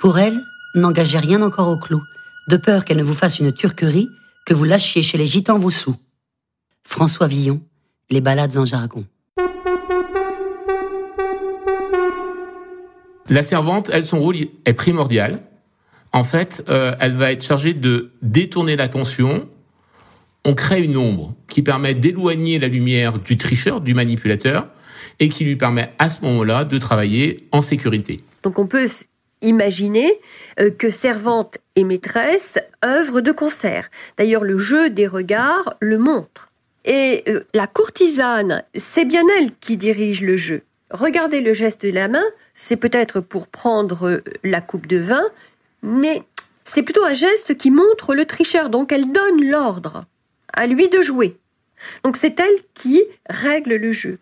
Pour 0.00 0.18
elle, 0.18 0.40
n'engagez 0.74 1.18
rien 1.18 1.42
encore 1.42 1.68
au 1.68 1.76
clou, 1.76 2.02
de 2.48 2.56
peur 2.56 2.86
qu'elle 2.86 2.96
ne 2.96 3.02
vous 3.02 3.12
fasse 3.12 3.38
une 3.38 3.52
turquerie, 3.52 4.08
que 4.46 4.54
vous 4.54 4.64
lâchiez 4.64 5.02
chez 5.02 5.18
les 5.18 5.26
gitans 5.26 5.58
vos 5.58 5.68
sous. 5.68 5.94
François 6.82 7.26
Villon, 7.26 7.60
Les 8.08 8.22
balades 8.22 8.56
en 8.56 8.64
jargon. 8.64 9.04
La 13.28 13.42
servante, 13.42 13.90
elle, 13.92 14.06
son 14.06 14.20
rôle 14.20 14.36
est 14.64 14.72
primordial. 14.72 15.42
En 16.12 16.24
fait, 16.24 16.64
euh, 16.70 16.94
elle 16.98 17.12
va 17.12 17.30
être 17.30 17.44
chargée 17.44 17.74
de 17.74 18.12
détourner 18.22 18.76
l'attention. 18.76 19.50
On 20.46 20.54
crée 20.54 20.82
une 20.82 20.96
ombre 20.96 21.34
qui 21.46 21.60
permet 21.60 21.92
d'éloigner 21.92 22.58
la 22.58 22.68
lumière 22.68 23.18
du 23.18 23.36
tricheur, 23.36 23.82
du 23.82 23.92
manipulateur, 23.92 24.66
et 25.18 25.28
qui 25.28 25.44
lui 25.44 25.56
permet 25.56 25.92
à 25.98 26.08
ce 26.08 26.22
moment-là 26.22 26.64
de 26.64 26.78
travailler 26.78 27.48
en 27.52 27.60
sécurité. 27.60 28.24
Donc 28.42 28.58
on 28.58 28.66
peut 28.66 28.82
Imaginez 29.42 30.20
euh, 30.58 30.70
que 30.70 30.90
servante 30.90 31.58
et 31.76 31.84
maîtresse 31.84 32.58
œuvrent 32.84 33.22
de 33.22 33.32
concert. 33.32 33.90
D'ailleurs, 34.18 34.44
le 34.44 34.58
jeu 34.58 34.90
des 34.90 35.06
regards 35.06 35.74
le 35.80 35.98
montre. 35.98 36.52
Et 36.84 37.24
euh, 37.28 37.44
la 37.54 37.66
courtisane, 37.66 38.64
c'est 38.74 39.04
bien 39.04 39.24
elle 39.38 39.50
qui 39.60 39.76
dirige 39.76 40.22
le 40.22 40.36
jeu. 40.36 40.62
Regardez 40.90 41.40
le 41.40 41.54
geste 41.54 41.86
de 41.86 41.92
la 41.92 42.08
main, 42.08 42.24
c'est 42.54 42.76
peut-être 42.76 43.20
pour 43.20 43.46
prendre 43.46 44.08
euh, 44.08 44.24
la 44.44 44.60
coupe 44.60 44.86
de 44.86 44.98
vin, 44.98 45.22
mais 45.82 46.22
c'est 46.64 46.82
plutôt 46.82 47.04
un 47.04 47.14
geste 47.14 47.56
qui 47.56 47.70
montre 47.70 48.14
le 48.14 48.24
tricheur, 48.24 48.70
donc 48.70 48.92
elle 48.92 49.10
donne 49.12 49.48
l'ordre 49.48 50.04
à 50.52 50.66
lui 50.66 50.88
de 50.88 51.00
jouer. 51.00 51.36
Donc 52.04 52.16
c'est 52.16 52.38
elle 52.40 52.58
qui 52.74 53.02
règle 53.28 53.76
le 53.76 53.92
jeu. 53.92 54.18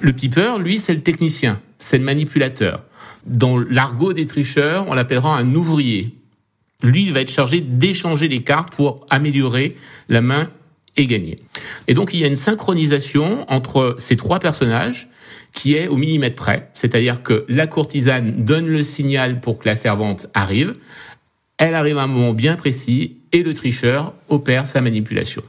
Le 0.00 0.12
piper, 0.12 0.58
lui, 0.58 0.78
c'est 0.78 0.92
le 0.92 1.02
technicien, 1.02 1.60
c'est 1.78 1.98
le 1.98 2.04
manipulateur. 2.04 2.84
Dans 3.26 3.58
l'argot 3.58 4.12
des 4.12 4.26
tricheurs, 4.26 4.86
on 4.88 4.94
l'appellera 4.94 5.36
un 5.36 5.54
ouvrier. 5.54 6.14
Lui, 6.82 7.06
il 7.06 7.12
va 7.12 7.20
être 7.20 7.30
chargé 7.30 7.60
d'échanger 7.60 8.28
les 8.28 8.42
cartes 8.42 8.74
pour 8.74 9.06
améliorer 9.10 9.76
la 10.08 10.20
main 10.20 10.50
et 10.96 11.06
gagner. 11.06 11.40
Et 11.88 11.94
donc, 11.94 12.12
il 12.12 12.20
y 12.20 12.24
a 12.24 12.26
une 12.26 12.36
synchronisation 12.36 13.50
entre 13.50 13.96
ces 13.98 14.16
trois 14.16 14.38
personnages 14.38 15.08
qui 15.52 15.74
est 15.74 15.88
au 15.88 15.96
millimètre 15.96 16.36
près. 16.36 16.68
C'est-à-dire 16.74 17.22
que 17.22 17.44
la 17.48 17.66
courtisane 17.66 18.44
donne 18.44 18.66
le 18.66 18.82
signal 18.82 19.40
pour 19.40 19.58
que 19.58 19.68
la 19.68 19.76
servante 19.76 20.26
arrive. 20.34 20.74
Elle 21.56 21.74
arrive 21.74 21.98
à 21.98 22.02
un 22.02 22.08
moment 22.08 22.34
bien 22.34 22.56
précis 22.56 23.18
et 23.32 23.42
le 23.42 23.54
tricheur 23.54 24.12
opère 24.28 24.66
sa 24.66 24.80
manipulation. 24.80 25.42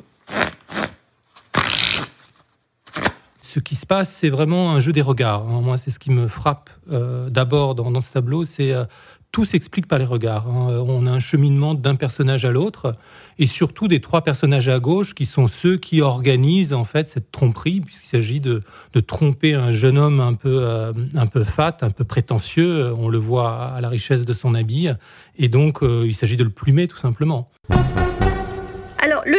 Ce 3.56 3.62
qui 3.62 3.76
se 3.76 3.86
passe, 3.86 4.14
c'est 4.14 4.28
vraiment 4.28 4.72
un 4.72 4.82
jeu 4.82 4.92
des 4.92 5.02
regards. 5.02 5.46
Moi, 5.46 5.78
c'est 5.78 5.90
ce 5.90 5.98
qui 5.98 6.12
me 6.12 6.28
frappe 6.28 6.70
euh, 6.92 7.30
d'abord 7.30 7.74
dans, 7.74 8.02
ce 8.02 8.12
tableau, 8.12 8.44
c'est 8.44 8.74
euh, 8.74 8.84
tout 9.32 9.46
s'explique 9.46 9.88
par 9.88 9.98
les 9.98 10.04
regards. 10.04 10.46
Hein. 10.50 10.72
Euh, 10.72 10.84
on 10.86 11.08
a 11.08 11.12
un 11.12 11.20
cheminement 11.20 11.74
d'un 11.74 11.96
personnage 11.96 12.44
à 12.44 12.52
l'autre, 12.52 12.98
et 13.40 13.46
surtout 13.46 13.88
des 13.88 14.02
trois 14.02 14.26
personnages 14.26 14.68
à 14.68 14.80
gauche 14.80 15.16
qui 15.16 15.26
sont 15.26 15.48
ceux 15.48 15.78
qui 15.78 16.02
organisent 16.02 16.74
en 16.74 16.84
fait 16.84 17.08
cette 17.08 17.32
tromperie, 17.32 17.80
puisqu'il 17.80 18.10
s'agit 18.10 18.42
de, 18.42 18.62
tromper 19.08 19.54
un 19.54 19.72
jeune 19.72 19.98
homme 19.98 20.20
un 20.20 20.34
peu, 20.34 20.68
un 21.16 21.28
peu 21.28 21.46
fat, 21.46 21.78
un 21.80 21.92
peu 21.92 22.04
prétentieux. 22.04 22.94
On 22.98 23.08
le 23.08 23.18
voit 23.18 23.56
à 23.56 23.80
la 23.80 23.88
richesse 23.88 24.26
de 24.26 24.34
son 24.34 24.54
habit, 24.54 24.90
et 25.38 25.48
donc 25.48 25.80
il 25.82 26.14
s'agit 26.14 26.36
de 26.36 26.44
le 26.44 26.50
plumer 26.50 26.90
tout 26.90 26.98
simplement. 26.98 27.48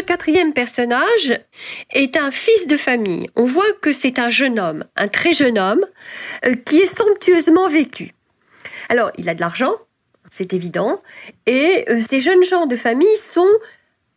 Quatrième 0.06 0.52
personnage 0.52 1.40
est 1.90 2.16
un 2.16 2.30
fils 2.30 2.68
de 2.68 2.76
famille. 2.76 3.28
On 3.34 3.44
voit 3.44 3.72
que 3.82 3.92
c'est 3.92 4.20
un 4.20 4.30
jeune 4.30 4.60
homme, 4.60 4.84
un 4.94 5.08
très 5.08 5.32
jeune 5.32 5.58
homme, 5.58 5.84
euh, 6.46 6.54
qui 6.54 6.78
est 6.78 6.96
somptueusement 6.96 7.68
vêtu. 7.68 8.14
Alors, 8.88 9.10
il 9.18 9.28
a 9.28 9.34
de 9.34 9.40
l'argent, 9.40 9.72
c'est 10.30 10.52
évident, 10.52 11.02
et 11.46 11.84
euh, 11.88 12.00
ces 12.00 12.20
jeunes 12.20 12.44
gens 12.44 12.66
de 12.66 12.76
famille 12.76 13.16
sont 13.16 13.50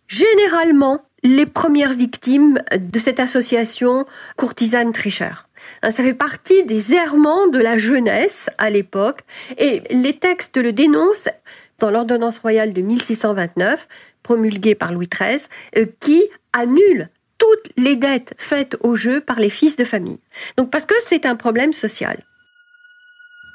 généralement 0.08 1.02
les 1.24 1.48
premières 1.48 1.94
victimes 1.94 2.62
de 2.78 3.00
cette 3.00 3.20
association 3.20 4.06
courtisane 4.38 4.94
tricheur. 4.94 5.50
Hein, 5.82 5.90
ça 5.90 6.04
fait 6.04 6.14
partie 6.14 6.64
des 6.66 6.94
errements 6.94 7.48
de 7.48 7.60
la 7.60 7.80
jeunesse 7.80 8.50
à 8.60 8.70
l'époque, 8.70 9.22
et 9.58 9.82
les 9.90 10.18
textes 10.18 10.58
le 10.58 10.72
dénoncent 10.72 11.30
dans 11.80 11.90
l'ordonnance 11.90 12.40
royale 12.40 12.74
de 12.74 12.82
1629, 12.82 13.88
promulguée 14.24 14.76
par 14.76 14.92
Louis 14.92 15.08
XIII, 15.08 15.48
euh, 15.78 15.86
qui 16.00 16.24
annule 16.54 17.10
toutes 17.38 17.72
les 17.78 17.96
dettes 17.96 18.34
faites 18.38 18.78
au 18.82 18.96
jeu 18.96 19.22
par 19.22 19.40
les 19.40 19.50
fils 19.50 19.76
de 19.76 19.84
famille. 19.84 20.20
Donc 20.58 20.72
parce 20.72 20.86
que 20.86 20.96
c'est 21.08 21.26
un 21.26 21.36
problème 21.36 21.74
social. 21.74 22.24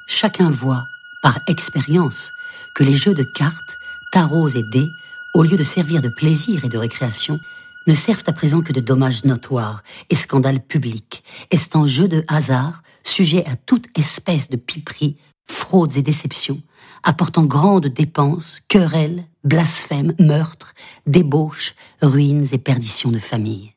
Chacun 0.07 0.49
voit, 0.49 0.83
par 1.23 1.39
expérience, 1.47 2.31
que 2.75 2.83
les 2.83 2.95
jeux 2.95 3.13
de 3.13 3.25
cartes, 3.37 3.75
tarots 4.11 4.49
et 4.49 4.63
dés, 4.71 4.87
au 5.33 5.43
lieu 5.43 5.57
de 5.57 5.63
servir 5.63 6.01
de 6.01 6.09
plaisir 6.09 6.65
et 6.65 6.69
de 6.69 6.77
récréation, 6.77 7.39
ne 7.87 7.93
servent 7.93 8.23
à 8.27 8.33
présent 8.33 8.61
que 8.61 8.73
de 8.73 8.79
dommages 8.79 9.23
notoires 9.25 9.83
et 10.09 10.15
scandales 10.15 10.61
publics, 10.61 11.23
estant 11.51 11.87
jeux 11.87 12.07
de 12.07 12.23
hasard, 12.27 12.81
sujets 13.03 13.45
à 13.45 13.55
toute 13.55 13.87
espèce 13.97 14.49
de 14.49 14.57
piperies, 14.57 15.17
fraudes 15.45 15.97
et 15.97 16.01
déceptions, 16.01 16.61
apportant 17.05 17.45
grandes 17.45 17.87
dépenses, 17.87 18.59
querelles, 18.67 19.23
blasphèmes, 19.43 20.13
meurtres, 20.19 20.73
débauches, 21.05 21.75
ruines 22.01 22.45
et 22.51 22.57
perditions 22.57 23.11
de 23.11 23.19
familles. 23.19 23.73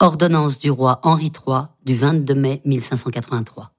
Ordonnance 0.00 0.58
du 0.58 0.70
roi 0.70 1.00
Henri 1.02 1.26
III 1.26 1.62
du 1.86 1.94
22 1.94 2.34
mai 2.34 2.60
1583. 2.64 3.70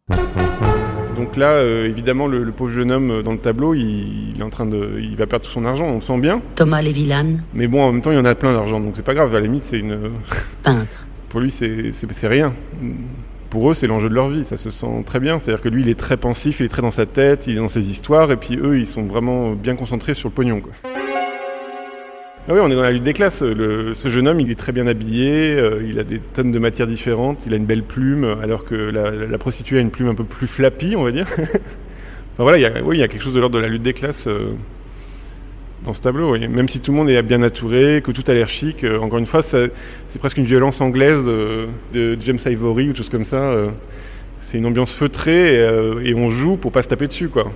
Donc 1.18 1.36
là, 1.36 1.50
euh, 1.50 1.88
évidemment, 1.88 2.28
le, 2.28 2.44
le 2.44 2.52
pauvre 2.52 2.72
jeune 2.72 2.92
homme 2.92 3.12
euh, 3.12 3.22
dans 3.22 3.34
le 3.34 3.38
tableau, 3.38 3.74
il, 3.74 4.32
il 4.34 4.40
est 4.40 4.44
en 4.44 4.50
train 4.50 4.66
de, 4.66 4.98
il 5.00 5.16
va 5.16 5.28
perdre 5.28 5.46
tout 5.46 5.52
son 5.52 5.66
argent, 5.66 5.86
on 5.86 5.96
le 5.96 6.02
sent 6.02 6.18
bien. 6.20 6.42
Thomas 6.56 6.82
Lévillane, 6.82 7.44
Mais 7.54 7.68
bon, 7.68 7.84
en 7.84 7.92
même 7.92 8.02
temps, 8.02 8.12
il 8.12 8.18
y 8.18 8.20
en 8.20 8.26
a 8.26 8.34
plein 8.34 8.54
d'argent, 8.54 8.80
donc 8.80 8.94
c'est 8.96 9.06
pas 9.06 9.14
grave. 9.14 9.36
À 9.36 9.40
la 9.40 9.46
limite, 9.46 9.66
c'est 9.66 9.80
une, 9.80 10.12
peintre. 10.64 11.08
pour 11.30 11.42
lui, 11.42 11.52
c'est 11.52 12.28
rien. 12.28 12.54
Pour 13.52 13.70
eux, 13.70 13.74
c'est 13.74 13.86
l'enjeu 13.86 14.08
de 14.08 14.16
leur 14.16 14.30
vie. 14.30 14.46
Ça 14.46 14.56
se 14.56 14.72
sent 14.72 15.04
très 15.06 15.20
bien. 15.20 15.38
C'est-à-dire 15.38 15.62
que 15.62 15.68
lui, 15.68 15.82
il 15.82 15.90
est 15.90 16.00
très 16.00 16.16
pensif, 16.16 16.62
il 16.62 16.68
est 16.68 16.70
très 16.70 16.82
dans 16.82 16.90
sa 16.90 17.06
tête, 17.06 17.48
il 17.48 17.54
est 17.54 17.60
dans 17.60 17.68
ses 17.68 17.92
histoires, 17.92 18.32
et 18.32 18.38
puis 18.38 18.58
eux, 18.58 18.80
ils 18.80 18.88
sont 18.88 19.04
vraiment 19.04 19.52
bien 19.52 19.76
concentrés 19.76 20.14
sur 20.14 20.30
le 20.30 20.34
pognon. 20.34 20.62
Ah 22.48 22.54
oui, 22.54 22.60
on 22.64 22.72
est 22.72 22.76
dans 22.76 22.82
la 22.82 22.92
lutte 22.92 23.04
des 23.04 23.12
classes. 23.12 23.40
Ce 23.40 24.08
jeune 24.10 24.30
homme, 24.30 24.40
il 24.40 24.50
est 24.50 24.56
très 24.56 24.72
bien 24.72 24.88
habillé, 24.88 25.54
euh, 25.58 25.84
il 25.86 26.00
a 26.00 26.04
des 26.04 26.20
tonnes 26.20 26.54
de 26.54 26.60
matières 26.60 26.88
différentes, 26.88 27.40
il 27.46 27.54
a 27.54 27.58
une 27.58 27.66
belle 27.66 27.84
plume, 27.84 28.38
alors 28.42 28.64
que 28.64 28.74
la 28.74 29.38
prostituée 29.38 29.80
a 29.80 29.82
une 29.82 29.92
plume 29.92 30.08
un 30.08 30.16
peu 30.16 30.24
plus 30.24 30.48
flappie, 30.48 30.96
on 30.96 31.04
va 31.04 31.12
dire. 31.12 31.28
enfin 31.38 31.50
voilà, 32.38 32.58
il 32.58 32.62
y 32.62 32.66
a, 32.66 32.72
oui, 32.82 32.98
il 32.98 33.00
y 33.02 33.04
a 33.04 33.10
quelque 33.10 33.22
chose 33.22 33.34
de 33.34 33.40
l'ordre 33.42 33.58
de 33.58 33.62
la 33.62 33.68
lutte 33.68 33.84
des 33.84 33.94
classes 33.94 34.28
euh, 34.28 34.54
dans 35.84 35.94
ce 35.94 36.02
tableau. 36.02 36.34
oui. 36.34 36.48
Même 36.48 36.70
si 36.70 36.80
tout 36.80 36.92
le 36.92 36.98
monde 36.98 37.10
est 37.10 37.22
bien 37.24 37.42
entouré, 37.44 38.02
que 38.04 38.12
tout 38.12 38.24
a 38.28 38.34
l'air 38.34 38.48
chic, 38.50 38.84
euh, 38.84 39.00
encore 39.00 39.20
une 39.20 39.26
fois, 39.26 39.42
c'est 39.42 39.72
presque 40.20 40.38
une 40.38 40.46
violence 40.46 40.82
anglaise 40.82 41.26
de, 41.26 41.68
de 41.94 42.18
James 42.22 42.40
Ivory 42.46 42.90
ou 42.90 42.96
choses 42.96 43.10
comme 43.10 43.26
ça. 43.26 43.38
euh. 43.38 43.70
c'est 44.40 44.58
une 44.58 44.66
ambiance 44.66 44.94
feutrée 44.94 45.56
et, 45.56 45.60
euh, 45.60 46.02
et 46.04 46.14
on 46.14 46.30
joue 46.30 46.58
pour 46.58 46.72
pas 46.72 46.82
se 46.82 46.88
taper 46.88 47.08
dessus, 47.08 47.30
quoi. 47.30 47.52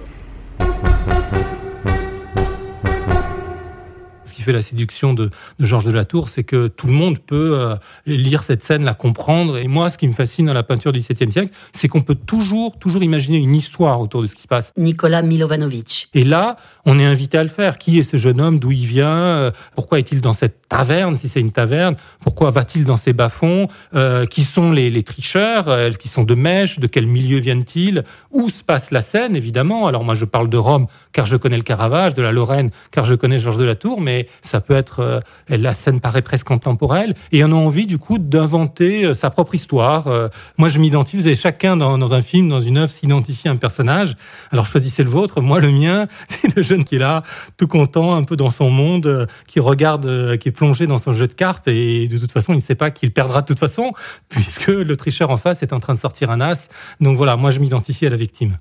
Fait 4.45 4.53
la 4.53 4.61
séduction 4.61 5.13
de, 5.13 5.29
de 5.59 5.65
Georges 5.65 5.85
de 5.85 5.91
la 5.91 6.05
Tour, 6.05 6.29
c'est 6.29 6.43
que 6.43 6.67
tout 6.67 6.87
le 6.87 6.93
monde 6.93 7.19
peut 7.19 7.51
euh, 7.59 7.75
lire 8.05 8.43
cette 8.43 8.63
scène, 8.63 8.85
la 8.85 8.93
comprendre. 8.93 9.57
Et 9.57 9.67
moi, 9.67 9.89
ce 9.89 9.97
qui 9.97 10.07
me 10.07 10.13
fascine 10.13 10.45
dans 10.45 10.53
la 10.53 10.63
peinture 10.63 10.91
du 10.91 10.99
XVIIe 10.99 11.31
siècle, 11.31 11.51
c'est 11.73 11.87
qu'on 11.87 12.01
peut 12.01 12.15
toujours, 12.15 12.77
toujours 12.79 13.03
imaginer 13.03 13.37
une 13.39 13.55
histoire 13.55 13.99
autour 13.99 14.21
de 14.21 14.27
ce 14.27 14.35
qui 14.35 14.43
se 14.43 14.47
passe. 14.47 14.71
Nicolas 14.77 15.21
Milovanovic. 15.21 16.09
Et 16.13 16.23
là, 16.23 16.55
on 16.85 16.99
est 16.99 17.05
invité 17.05 17.37
à 17.37 17.43
le 17.43 17.49
faire. 17.49 17.77
Qui 17.77 17.99
est 17.99 18.03
ce 18.03 18.17
jeune 18.17 18.39
homme? 18.39 18.59
D'où 18.59 18.71
il 18.71 18.85
vient? 18.85 19.07
Euh, 19.07 19.51
Pourquoi 19.75 19.99
est-il 19.99 20.21
dans 20.21 20.33
cette 20.33 20.67
taverne, 20.69 21.17
si 21.17 21.27
c'est 21.27 21.41
une 21.41 21.51
taverne? 21.51 21.95
Pourquoi 22.19 22.51
va-t-il 22.51 22.85
dans 22.85 22.97
ces 22.97 23.13
bas-fonds? 23.13 23.67
Euh, 23.95 24.25
Qui 24.25 24.43
sont 24.43 24.71
les, 24.71 24.89
les 24.89 25.03
tricheurs? 25.03 25.67
Euh, 25.67 25.89
Qui 25.91 26.07
sont 26.07 26.23
de 26.23 26.35
Mèche? 26.35 26.79
De 26.79 26.87
quel 26.87 27.07
milieu 27.07 27.39
viennent-ils? 27.39 28.03
Où 28.31 28.49
se 28.49 28.63
passe 28.63 28.91
la 28.91 29.01
scène, 29.01 29.35
évidemment? 29.35 29.87
Alors 29.87 30.03
moi, 30.03 30.13
je 30.15 30.25
parle 30.25 30.49
de 30.49 30.57
Rome, 30.57 30.87
car 31.15 31.25
je 31.25 31.37
connais 31.37 31.55
le 31.55 31.63
Caravage, 31.63 32.13
de 32.13 32.21
la 32.21 32.33
Lorraine, 32.33 32.71
car 32.91 33.05
je 33.05 33.15
connais 33.15 33.39
Georges 33.39 33.57
de 33.57 33.63
la 33.63 33.75
Tour, 33.75 34.01
mais 34.01 34.27
ça 34.41 34.59
peut 34.59 34.75
être... 34.75 34.99
euh, 34.99 35.19
la 35.47 35.73
scène 35.73 35.99
paraît 35.99 36.21
presque 36.21 36.51
intemporelle, 36.51 37.15
et 37.31 37.43
on 37.45 37.51
a 37.51 37.55
envie, 37.55 37.85
du 37.85 37.97
coup, 37.97 38.17
d'inventer 38.17 39.05
euh, 39.05 39.13
sa 39.13 39.29
propre 39.29 39.55
histoire. 39.55 40.07
Euh, 40.07 40.27
moi, 40.57 40.67
je 40.67 40.77
m'identifie, 40.79 41.25
avez 41.25 41.35
chacun 41.35 41.77
dans, 41.77 41.97
dans 41.97 42.13
un 42.13 42.21
film, 42.21 42.49
dans 42.49 42.59
une 42.59 42.77
œuvre, 42.77 42.91
s'identifie 42.91 43.47
à 43.47 43.51
un 43.51 43.55
personnage. 43.55 44.15
Alors 44.51 44.65
choisissez 44.65 45.03
le 45.03 45.09
vôtre. 45.09 45.41
Moi, 45.41 45.59
le 45.59 45.71
mien, 45.71 46.07
c'est 46.27 46.53
le 46.55 46.61
jeune 46.61 46.83
qui 46.83 46.95
est 46.95 46.99
là, 46.99 47.23
tout 47.57 47.67
content, 47.67 48.13
un 48.13 48.23
peu 48.23 48.35
dans 48.35 48.49
son 48.49 48.69
monde, 48.69 49.05
euh, 49.05 49.25
qui 49.47 49.59
regarde, 49.59 50.05
euh, 50.05 50.37
qui 50.37 50.49
est 50.49 50.51
plongé 50.51 50.85
dans 50.85 50.97
son 50.97 51.13
jeu 51.13 51.27
de 51.27 51.33
cartes, 51.33 51.67
et 51.67 52.07
de 52.07 52.17
toute 52.17 52.31
façon, 52.31 52.53
il 52.53 52.57
ne 52.57 52.61
sait 52.61 52.75
pas 52.75 52.91
qu'il 52.91 53.11
perdra 53.11 53.41
de 53.41 53.47
toute 53.47 53.59
façon, 53.59 53.93
puisque 54.29 54.67
le 54.67 54.95
tricheur 54.97 55.29
en 55.29 55.37
face 55.37 55.63
est 55.63 55.73
en 55.73 55.79
train 55.79 55.93
de 55.93 55.99
sortir 55.99 56.29
un 56.31 56.41
as. 56.41 56.67
Donc 56.99 57.17
voilà, 57.17 57.37
moi, 57.37 57.51
je 57.51 57.59
m'identifie 57.59 58.05
à 58.05 58.09
la 58.09 58.17
victime. 58.17 58.57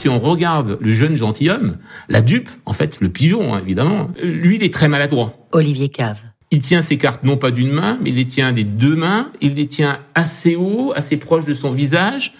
Si 0.00 0.08
on 0.08 0.18
regarde 0.18 0.78
le 0.80 0.94
jeune 0.94 1.14
gentilhomme, 1.14 1.76
la 2.08 2.22
dupe, 2.22 2.48
en 2.64 2.72
fait, 2.72 3.02
le 3.02 3.10
pigeon, 3.10 3.52
hein, 3.52 3.60
évidemment, 3.60 4.10
lui, 4.22 4.56
il 4.56 4.62
est 4.62 4.72
très 4.72 4.88
maladroit. 4.88 5.34
Olivier 5.52 5.90
Cave. 5.90 6.22
Il 6.50 6.62
tient 6.62 6.80
ses 6.80 6.96
cartes 6.96 7.22
non 7.22 7.36
pas 7.36 7.50
d'une 7.50 7.70
main, 7.70 7.98
mais 8.00 8.08
il 8.08 8.16
les 8.16 8.24
tient 8.24 8.52
des 8.52 8.64
deux 8.64 8.96
mains. 8.96 9.30
Il 9.42 9.56
les 9.56 9.66
tient 9.66 9.98
assez 10.14 10.56
haut, 10.56 10.94
assez 10.96 11.18
proche 11.18 11.44
de 11.44 11.52
son 11.52 11.70
visage. 11.70 12.32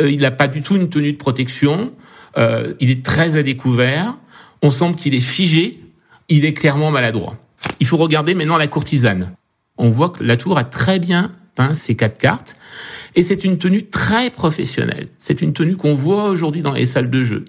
Euh, 0.00 0.08
il 0.08 0.20
n'a 0.20 0.30
pas 0.30 0.46
du 0.46 0.62
tout 0.62 0.76
une 0.76 0.90
tenue 0.90 1.10
de 1.10 1.16
protection. 1.16 1.92
Euh, 2.36 2.74
il 2.78 2.88
est 2.88 3.04
très 3.04 3.36
à 3.36 3.42
découvert. 3.42 4.14
On 4.62 4.70
semble 4.70 4.94
qu'il 4.94 5.16
est 5.16 5.20
figé. 5.20 5.80
Il 6.28 6.44
est 6.44 6.52
clairement 6.52 6.92
maladroit. 6.92 7.36
Il 7.80 7.88
faut 7.88 7.96
regarder 7.96 8.34
maintenant 8.34 8.58
la 8.58 8.68
courtisane. 8.68 9.32
On 9.76 9.90
voit 9.90 10.10
que 10.10 10.22
la 10.22 10.36
tour 10.36 10.56
a 10.56 10.62
très 10.62 11.00
bien 11.00 11.32
ses 11.74 11.94
quatre 11.94 12.18
cartes. 12.18 12.56
Et 13.14 13.22
c'est 13.22 13.44
une 13.44 13.58
tenue 13.58 13.86
très 13.86 14.30
professionnelle. 14.30 15.08
C'est 15.18 15.40
une 15.40 15.52
tenue 15.52 15.76
qu'on 15.76 15.94
voit 15.94 16.28
aujourd'hui 16.28 16.62
dans 16.62 16.72
les 16.72 16.86
salles 16.86 17.10
de 17.10 17.22
jeu. 17.22 17.44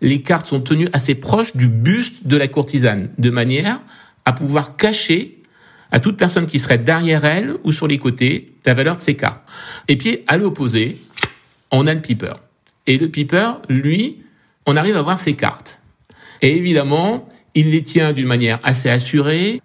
Les 0.00 0.22
cartes 0.22 0.46
sont 0.46 0.60
tenues 0.60 0.88
assez 0.92 1.14
proches 1.14 1.56
du 1.56 1.68
buste 1.68 2.26
de 2.26 2.36
la 2.36 2.48
courtisane, 2.48 3.10
de 3.18 3.30
manière 3.30 3.80
à 4.24 4.32
pouvoir 4.32 4.76
cacher 4.76 5.42
à 5.90 6.00
toute 6.00 6.16
personne 6.16 6.46
qui 6.46 6.58
serait 6.58 6.78
derrière 6.78 7.24
elle 7.24 7.54
ou 7.64 7.72
sur 7.72 7.88
les 7.88 7.98
côtés 7.98 8.52
la 8.66 8.74
valeur 8.74 8.96
de 8.96 9.00
ses 9.00 9.14
cartes. 9.14 9.42
Et 9.88 9.96
puis, 9.96 10.20
à 10.26 10.36
l'opposé, 10.36 10.98
on 11.70 11.86
a 11.86 11.94
le 11.94 12.00
piper. 12.00 12.34
Et 12.86 12.98
le 12.98 13.08
piper, 13.08 13.52
lui, 13.68 14.18
on 14.66 14.76
arrive 14.76 14.96
à 14.96 15.02
voir 15.02 15.18
ses 15.18 15.34
cartes. 15.34 15.80
Et 16.42 16.56
évidemment, 16.56 17.28
il 17.54 17.70
les 17.70 17.82
tient 17.82 18.12
d'une 18.12 18.26
manière 18.26 18.60
assez 18.62 18.90
assurée. 18.90 19.60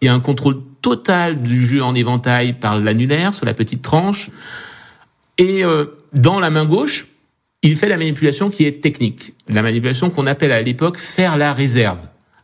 Il 0.00 0.06
y 0.06 0.08
a 0.08 0.14
un 0.14 0.20
contrôle 0.20 0.62
total 0.84 1.40
du 1.40 1.66
jeu 1.66 1.82
en 1.82 1.94
éventail 1.94 2.52
par 2.52 2.78
l'annulaire 2.78 3.32
sur 3.32 3.46
la 3.46 3.54
petite 3.54 3.80
tranche. 3.80 4.28
Et 5.38 5.64
euh, 5.64 5.86
dans 6.12 6.40
la 6.40 6.50
main 6.50 6.66
gauche, 6.66 7.06
il 7.62 7.78
fait 7.78 7.88
la 7.88 7.96
manipulation 7.96 8.50
qui 8.50 8.66
est 8.66 8.82
technique. 8.82 9.32
La 9.48 9.62
manipulation 9.62 10.10
qu'on 10.10 10.26
appelle 10.26 10.52
à 10.52 10.60
l'époque 10.60 10.98
faire 10.98 11.38
la 11.38 11.54
réserve. 11.54 12.00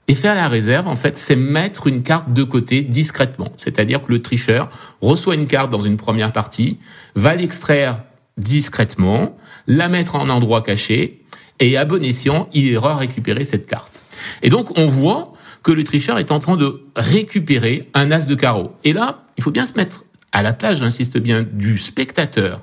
Et 0.09 0.15
faire 0.15 0.35
la 0.35 0.49
réserve, 0.49 0.89
en 0.89 0.97
fait, 0.97 1.19
c'est 1.19 1.37
mettre 1.37 1.87
une 1.87 2.03
carte 2.03 2.33
de 2.33 2.43
côté 2.43 2.81
discrètement. 2.81 3.53
C'est-à-dire 3.59 4.03
que 4.03 4.11
le 4.11 4.23
tricheur 4.23 4.71
reçoit 5.03 5.35
une 5.35 5.47
carte 5.47 5.71
dans 5.71 5.83
une 5.83 5.99
première 5.99 6.33
partie, 6.33 6.79
va 7.15 7.35
l'extraire 7.35 8.03
discrètement, 8.39 9.37
la 9.67 9.91
mettre 9.91 10.17
en 10.17 10.31
endroit 10.31 10.63
caché, 10.63 11.21
et 11.59 11.77
à 11.77 11.85
bon 11.85 12.03
escient, 12.03 12.49
il 12.55 12.65
ira 12.65 12.97
récupérer 12.97 13.45
cette 13.45 13.67
carte. 13.67 14.03
Et 14.43 14.49
donc, 14.49 14.79
on 14.79 14.87
voit 14.87 15.35
que 15.63 15.73
le 15.73 15.85
tricheur 15.85 16.19
est 16.19 16.33
en 16.33 16.41
train 16.41 16.57
de 16.57 16.83
récupérer 16.97 17.89
un 17.95 18.11
as 18.11 18.27
de 18.27 18.35
carreau. 18.35 18.73
Et 18.85 18.93
là, 18.93 19.25
il 19.37 19.43
faut 19.43 19.51
bien 19.51 19.67
se 19.67 19.75
mettre 19.75 20.05
à 20.33 20.43
la 20.43 20.53
place, 20.53 20.79
j'insiste 20.79 21.19
bien, 21.19 21.43
du 21.43 21.79
spectateur 21.79 22.61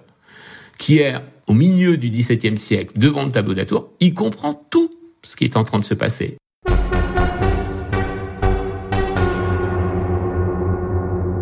qui 0.78 1.00
est 1.00 1.16
au 1.48 1.54
milieu 1.54 1.98
du 1.98 2.10
XVIIe 2.10 2.58
siècle 2.58 2.94
devant 2.98 3.24
le 3.24 3.32
tableau 3.32 3.54
de 3.54 3.60
la 3.60 3.66
tour. 3.66 3.90
Il 4.00 4.14
comprend 4.14 4.54
tout 4.54 4.92
ce 5.24 5.36
qui 5.36 5.44
est 5.44 5.58
en 5.58 5.64
train 5.64 5.80
de 5.80 5.86
se 5.86 5.94
passer. 5.94 6.38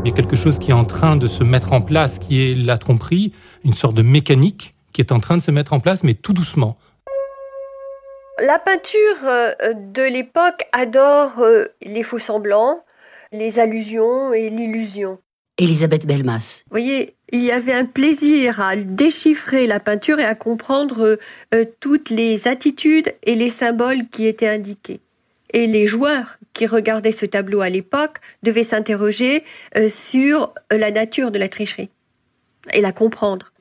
Il 0.04 0.10
y 0.10 0.12
a 0.12 0.16
quelque 0.16 0.36
chose 0.36 0.60
qui 0.60 0.70
est 0.70 0.74
en 0.74 0.86
train 0.86 1.18
de 1.18 1.26
se 1.26 1.44
mettre 1.44 1.74
en 1.74 1.82
place, 1.82 2.20
qui 2.20 2.40
est 2.40 2.54
la 2.54 2.78
tromperie, 2.78 3.34
une 3.64 3.74
sorte 3.74 3.96
de 3.96 4.04
mécanique 4.04 4.76
qui 4.94 5.02
est 5.02 5.12
en 5.12 5.20
train 5.20 5.36
de 5.36 5.42
se 5.42 5.52
mettre 5.52 5.74
en 5.74 5.80
place, 5.80 6.04
mais 6.04 6.14
tout 6.14 6.32
doucement. 6.32 6.78
La 8.40 8.60
peinture 8.60 9.24
euh, 9.24 9.74
de 9.74 10.02
l'époque 10.02 10.66
adore 10.74 11.40
euh, 11.40 11.68
les 11.82 12.04
faux 12.04 12.20
semblants, 12.20 12.84
les 13.32 13.60
allusions 13.60 14.34
et 14.34 14.50
l'illusion. 14.50 15.20
Elisabeth 15.58 16.06
Belmas. 16.06 16.64
Vous 16.66 16.72
voyez, 16.72 17.16
il 17.32 17.42
y 17.42 17.52
avait 17.52 17.74
un 17.74 17.86
plaisir 17.86 18.60
à 18.60 18.76
déchiffrer 18.76 19.68
la 19.68 19.80
peinture 19.80 20.20
et 20.20 20.26
à 20.26 20.36
comprendre 20.36 21.18
euh, 21.54 21.66
toutes 21.80 22.10
les 22.10 22.48
attitudes 22.48 23.14
et 23.24 23.36
les 23.36 23.50
symboles 23.50 24.08
qui 24.10 24.26
étaient 24.26 24.50
indiqués. 24.50 25.00
Et 25.54 25.66
les 25.66 25.88
joueurs 25.88 26.38
qui 26.54 26.68
regardaient 26.68 27.14
ce 27.14 27.26
tableau 27.26 27.62
à 27.62 27.70
l'époque 27.70 28.18
devaient 28.44 28.64
s'interroger 28.66 29.46
euh, 29.78 29.90
sur 29.90 30.54
la 30.72 30.92
nature 30.92 31.32
de 31.32 31.40
la 31.40 31.48
tricherie 31.48 31.90
et 32.74 32.82
la 32.82 32.92
comprendre. 32.92 33.54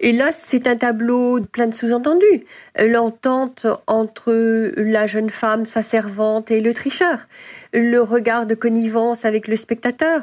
Et 0.00 0.12
là, 0.12 0.30
c'est 0.32 0.66
un 0.66 0.76
tableau 0.76 1.40
plein 1.40 1.66
de 1.66 1.74
sous-entendus. 1.74 2.44
L'entente 2.78 3.66
entre 3.86 4.32
la 4.76 5.06
jeune 5.06 5.30
femme, 5.30 5.64
sa 5.64 5.82
servante 5.82 6.50
et 6.50 6.60
le 6.60 6.74
tricheur. 6.74 7.28
Le 7.72 8.00
regard 8.00 8.46
de 8.46 8.54
connivence 8.54 9.24
avec 9.24 9.48
le 9.48 9.56
spectateur. 9.56 10.22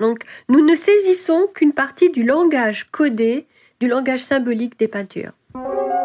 Donc, 0.00 0.20
nous 0.48 0.64
ne 0.64 0.76
saisissons 0.76 1.46
qu'une 1.54 1.72
partie 1.72 2.10
du 2.10 2.22
langage 2.22 2.86
codé, 2.90 3.46
du 3.80 3.88
langage 3.88 4.20
symbolique 4.20 4.78
des 4.78 4.88
peintures. 4.88 5.32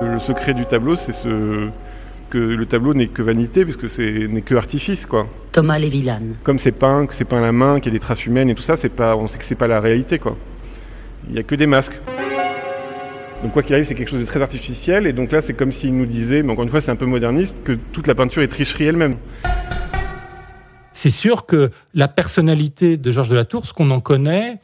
Le 0.02 0.20
secret 0.20 0.54
du 0.54 0.66
tableau, 0.66 0.96
c'est 0.96 1.12
ce 1.12 1.70
que 2.30 2.38
le 2.38 2.66
tableau 2.66 2.94
n'est 2.94 3.08
que 3.08 3.22
vanité, 3.22 3.66
puisque 3.66 3.90
c'est 3.90 4.28
n'est 4.30 4.42
que 4.42 4.56
artifice, 4.56 5.06
quoi. 5.06 5.28
Thomas 5.52 5.78
Lévillane. 5.78 6.36
Comme 6.44 6.60
c'est 6.60 6.72
peint, 6.72 7.06
que 7.06 7.14
c'est 7.14 7.26
peint 7.26 7.40
à 7.40 7.42
la 7.42 7.52
main, 7.52 7.80
qu'il 7.80 7.92
y 7.92 7.96
a 7.96 8.00
des 8.00 8.04
traces 8.04 8.26
humaines 8.26 8.50
et 8.50 8.56
tout 8.56 8.64
ça, 8.64 8.78
c'est 8.78 8.90
pas, 8.90 9.16
on 9.18 9.28
sait 9.28 9.38
que 9.38 9.44
c'est 9.44 9.56
pas 9.56 9.68
la 9.68 9.82
réalité, 9.82 10.18
quoi. 10.18 10.38
Il 11.30 11.36
y 11.36 11.40
a 11.40 11.44
que 11.44 11.56
des 11.56 11.68
masques. 11.68 11.94
Donc 13.42 13.54
quoi 13.54 13.64
qu'il 13.64 13.74
arrive, 13.74 13.86
c'est 13.86 13.96
quelque 13.96 14.10
chose 14.10 14.20
de 14.20 14.26
très 14.26 14.42
artificiel. 14.42 15.08
Et 15.08 15.14
donc 15.14 15.32
là, 15.32 15.42
c'est 15.42 15.54
comme 15.54 15.72
s'il 15.72 15.98
nous 15.98 16.06
disait, 16.06 16.44
mais 16.44 16.52
encore 16.52 16.64
une 16.64 16.70
fois, 16.70 16.80
c'est 16.80 16.92
un 16.92 16.96
peu 16.96 17.08
moderniste, 17.08 17.56
que 17.64 17.74
toute 17.74 18.06
la 18.06 18.14
peinture 18.14 18.44
est 18.44 18.48
tricherie 18.48 18.86
elle-même. 18.86 19.18
C'est 20.94 21.10
sûr 21.10 21.48
que 21.48 21.72
la 21.96 22.08
personnalité 22.08 22.98
de 22.98 23.12
Georges 23.12 23.30
de 23.30 23.36
la 23.36 23.46
Tour, 23.46 23.66
ce 23.66 23.74
qu'on 23.74 23.90
en 23.90 24.00
connaît, 24.00 24.60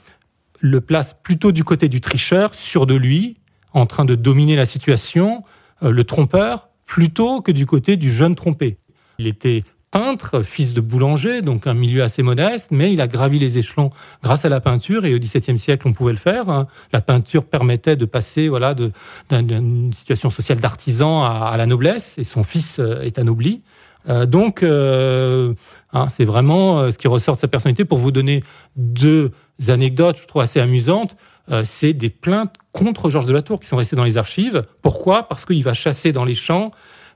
le 0.59 0.81
place 0.81 1.15
plutôt 1.23 1.51
du 1.51 1.63
côté 1.63 1.89
du 1.89 2.01
tricheur, 2.01 2.53
sûr 2.53 2.85
de 2.85 2.93
lui, 2.93 3.37
en 3.73 3.87
train 3.87 4.05
de 4.05 4.13
dominer 4.13 4.55
la 4.55 4.65
situation, 4.65 5.43
euh, 5.81 5.91
le 5.91 6.03
trompeur, 6.03 6.69
plutôt 6.85 7.41
que 7.41 7.51
du 7.51 7.65
côté 7.65 7.97
du 7.97 8.11
jeune 8.11 8.35
trompé. 8.35 8.77
Il 9.17 9.25
était 9.25 9.63
peintre, 9.97 10.43
fils 10.43 10.75
de 10.75 10.81
boulanger, 10.81 11.41
donc 11.41 11.65
un 11.65 11.73
milieu 11.73 12.03
assez 12.03 12.21
modeste, 12.21 12.67
mais 12.69 12.93
il 12.93 13.01
a 13.01 13.07
gravi 13.07 13.39
les 13.39 13.57
échelons 13.57 13.89
grâce 14.21 14.45
à 14.45 14.49
la 14.49 14.61
peinture 14.61 15.05
et 15.05 15.15
au 15.15 15.17
XVIIe 15.17 15.57
siècle 15.57 15.87
on 15.87 15.93
pouvait 15.93 16.11
le 16.11 16.19
faire. 16.19 16.49
Hein. 16.49 16.67
La 16.93 17.01
peinture 17.01 17.43
permettait 17.43 17.95
de 17.95 18.05
passer 18.05 18.47
voilà 18.47 18.75
d'une 18.75 19.91
situation 19.91 20.29
sociale 20.29 20.59
d'artisan 20.59 21.23
à, 21.23 21.55
la 21.57 21.65
noblesse 21.65 22.13
et 22.19 22.23
son 22.23 22.43
fils 22.43 22.77
euh, 22.77 23.01
est 23.01 23.17
anobli. 23.17 23.63
Euh, 24.07 24.27
donc 24.27 24.61
euh, 24.61 25.55
hein, 25.93 26.05
c'est 26.15 26.25
vraiment 26.25 26.91
ce 26.91 26.97
qui 26.99 27.07
ressort 27.07 27.35
de 27.37 27.41
sa 27.41 27.47
personnalité. 27.47 27.83
Pour 27.83 27.97
vous 27.97 28.11
donner 28.11 28.43
deux 28.75 29.31
anecdotes, 29.67 30.19
je 30.21 30.27
trouve 30.27 30.43
assez 30.43 30.59
amusantes. 30.59 31.15
c'est 31.63 31.93
des 31.93 32.11
plaintes 32.11 32.53
contre 32.71 33.09
Georges 33.09 33.25
de 33.25 33.33
la 33.33 33.41
Tour 33.41 33.59
qui 33.59 33.65
sont 33.67 33.77
restées 33.77 33.95
dans 33.95 34.03
les 34.03 34.17
archives. 34.17 34.61
Pourquoi? 34.83 35.27
Parce 35.27 35.43
qu'il 35.43 35.63
va 35.63 35.73
chasser 35.73 36.11
dans 36.11 36.23
les 36.23 36.35
champs 36.35 36.69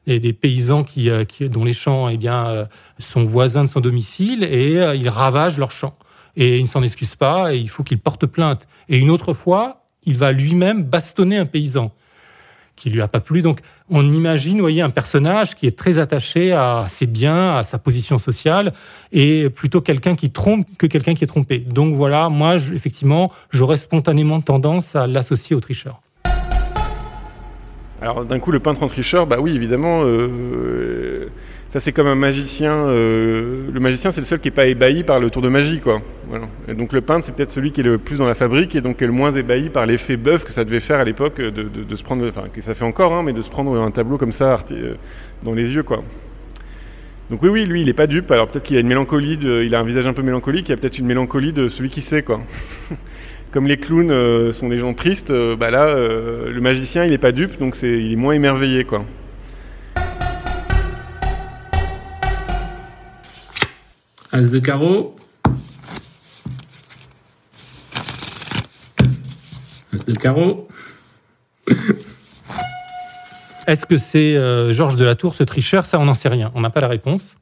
et 0.08 0.20
des 0.20 0.34
paysans 0.34 0.84
qui, 0.84 1.10
euh, 1.10 1.24
qui, 1.24 1.48
dont 1.50 1.64
les 1.64 1.74
champs 1.74 2.10
eh 2.10 2.18
bien, 2.18 2.48
euh, 2.48 2.66
sont 3.00 3.24
voisins 3.24 3.64
de 3.64 3.70
son 3.70 3.80
domicile 3.80 4.44
et 4.44 4.78
euh, 4.78 4.96
il 4.96 5.10
ravage 5.10 5.58
leurs 5.58 5.72
champs. 5.72 5.96
Et 6.36 6.58
il 6.58 6.64
ne 6.64 6.70
s'en 6.70 6.82
excuse 6.82 7.16
pas 7.16 7.54
et 7.54 7.58
il 7.58 7.70
faut 7.70 7.84
qu'il 7.84 8.00
porte 8.00 8.26
plainte. 8.26 8.68
Et 8.90 8.98
une 8.98 9.10
autre 9.10 9.34
fois, 9.34 9.84
il 10.06 10.18
va 10.18 10.32
lui-même 10.32 10.84
bastonner 10.84 11.38
un 11.38 11.46
paysan 11.46 11.92
qui 12.76 12.90
lui 12.90 13.02
a 13.02 13.08
pas 13.08 13.20
plu. 13.20 13.42
Donc, 13.42 13.60
on 13.90 14.12
imagine, 14.12 14.60
voyez, 14.60 14.82
un 14.82 14.90
personnage 14.90 15.54
qui 15.54 15.68
est 15.68 15.78
très 15.78 16.00
attaché 16.00 16.54
à 16.54 16.88
ses 16.90 17.06
biens, 17.06 17.56
à 17.58 17.64
sa 17.64 17.78
position 17.78 18.18
sociale, 18.18 18.72
et 19.12 19.50
plutôt 19.50 19.82
quelqu'un 19.82 20.16
qui 20.16 20.32
trompe 20.32 20.66
que 20.78 20.88
quelqu'un 20.88 21.14
qui 21.14 21.26
est 21.26 21.28
trompé. 21.28 21.60
Donc 21.60 21.94
voilà, 21.94 22.30
moi, 22.30 22.56
effectivement, 22.56 23.32
j'aurais 23.52 23.78
spontanément 23.78 24.40
tendance 24.42 24.96
à 24.96 25.06
l'associer 25.06 25.56
au 25.56 25.60
tricheur. 25.60 26.02
Alors 28.02 28.26
d'un 28.26 28.40
coup, 28.40 28.52
le 28.52 28.60
peintre 28.60 28.82
en 28.82 28.88
tricheur, 28.88 29.28
bah 29.28 29.38
oui, 29.40 29.56
évidemment, 29.56 30.02
euh, 30.04 31.28
ça 31.70 31.80
c'est 31.80 31.92
comme 31.92 32.08
un 32.08 32.16
magicien. 32.16 32.74
Euh, 32.74 33.68
le 33.72 33.80
magicien, 33.80 34.12
c'est 34.12 34.22
le 34.22 34.26
seul 34.26 34.40
qui 34.40 34.48
n'est 34.48 34.56
pas 34.56 34.66
ébahi 34.66 35.04
par 35.04 35.20
le 35.20 35.30
tour 35.30 35.44
de 35.44 35.50
magie, 35.50 35.80
quoi. 35.80 36.02
Et 36.68 36.74
donc 36.74 36.94
le 36.94 37.02
peintre, 37.02 37.26
c'est 37.26 37.36
peut-être 37.36 37.52
celui 37.52 37.72
qui 37.72 37.82
est 37.82 37.84
le 37.84 38.00
plus 38.00 38.18
dans 38.18 38.26
la 38.26 38.34
fabrique 38.34 38.76
et 38.76 38.82
donc 38.82 39.04
est 39.04 39.06
le 39.06 39.12
moins 39.12 39.32
ébahi 39.32 39.70
par 39.70 39.86
l'effet 39.86 40.18
bœuf 40.18 40.46
que 40.46 40.52
ça 40.52 40.64
devait 40.64 40.80
faire 40.80 41.00
à 41.00 41.04
l'époque 41.04 41.40
de, 41.40 41.96
se 41.96 42.04
prendre, 42.04 42.28
enfin 42.28 42.46
que 42.52 42.62
ça 42.62 42.74
fait 42.74 42.86
encore, 42.86 43.14
hein, 43.14 43.22
mais 43.22 43.34
de 43.34 43.42
se 43.44 43.52
prendre 43.52 43.80
un 43.80 43.92
tableau 43.92 44.18
comme 44.18 44.32
ça 44.32 44.58
euh, 44.72 44.96
dans 45.44 45.54
les 45.54 45.76
yeux, 45.76 45.84
quoi. 45.84 46.04
Donc 47.30 47.44
oui, 47.44 47.50
oui, 47.50 47.66
lui, 47.66 47.82
il 47.82 47.86
n'est 47.86 47.94
pas 47.94 48.08
dupe. 48.08 48.32
Alors 48.32 48.48
peut-être 48.48 48.64
qu'il 48.64 48.78
a 48.78 48.80
une 48.80 48.88
mélancolie, 48.88 49.38
il 49.42 49.76
a 49.76 49.80
un 49.80 49.86
visage 49.86 50.08
un 50.08 50.14
peu 50.14 50.24
mélancolique. 50.24 50.70
Il 50.70 50.72
y 50.72 50.74
a 50.74 50.78
peut-être 50.78 50.98
une 50.98 51.06
mélancolie 51.06 51.54
de 51.54 51.70
celui 51.70 51.90
qui 51.90 52.02
sait, 52.02 52.24
quoi. 52.24 52.42
comme 53.52 53.68
les 53.68 53.78
clowns 53.78 54.12
euh, 54.12 54.54
sont 54.54 54.70
des 54.70 54.80
gens 54.80 54.94
tristes, 54.94 55.30
euh, 55.30 55.56
bah 55.56 55.72
là, 55.72 55.86
euh, 55.86 56.50
le 56.50 56.62
magicien, 56.62 57.04
il 57.04 57.12
n'est 57.12 57.18
pas 57.18 57.34
dupe, 57.34 57.60
donc 57.60 57.76
c'est, 57.76 58.00
il 58.00 58.14
est 58.14 58.16
moins 58.16 58.34
émerveillé, 58.34 58.86
quoi. 58.86 59.06
As 64.32 64.50
de 64.50 64.60
carreau. 64.60 65.18
As 69.94 70.06
de 70.06 70.14
carreau. 70.14 70.70
Est-ce 73.68 73.86
que 73.86 73.98
c'est 73.98 74.36
Georges 74.72 74.96
de 74.96 75.04
la 75.04 75.16
Tour, 75.16 75.36
ce 75.36 75.44
tricheur? 75.44 75.86
Ça, 75.86 76.00
on 76.00 76.06
n'en 76.06 76.14
sait 76.14 76.30
rien. 76.30 76.50
On 76.56 76.62
n'a 76.62 76.70
pas 76.70 76.80
la 76.80 76.88
réponse. 76.88 77.36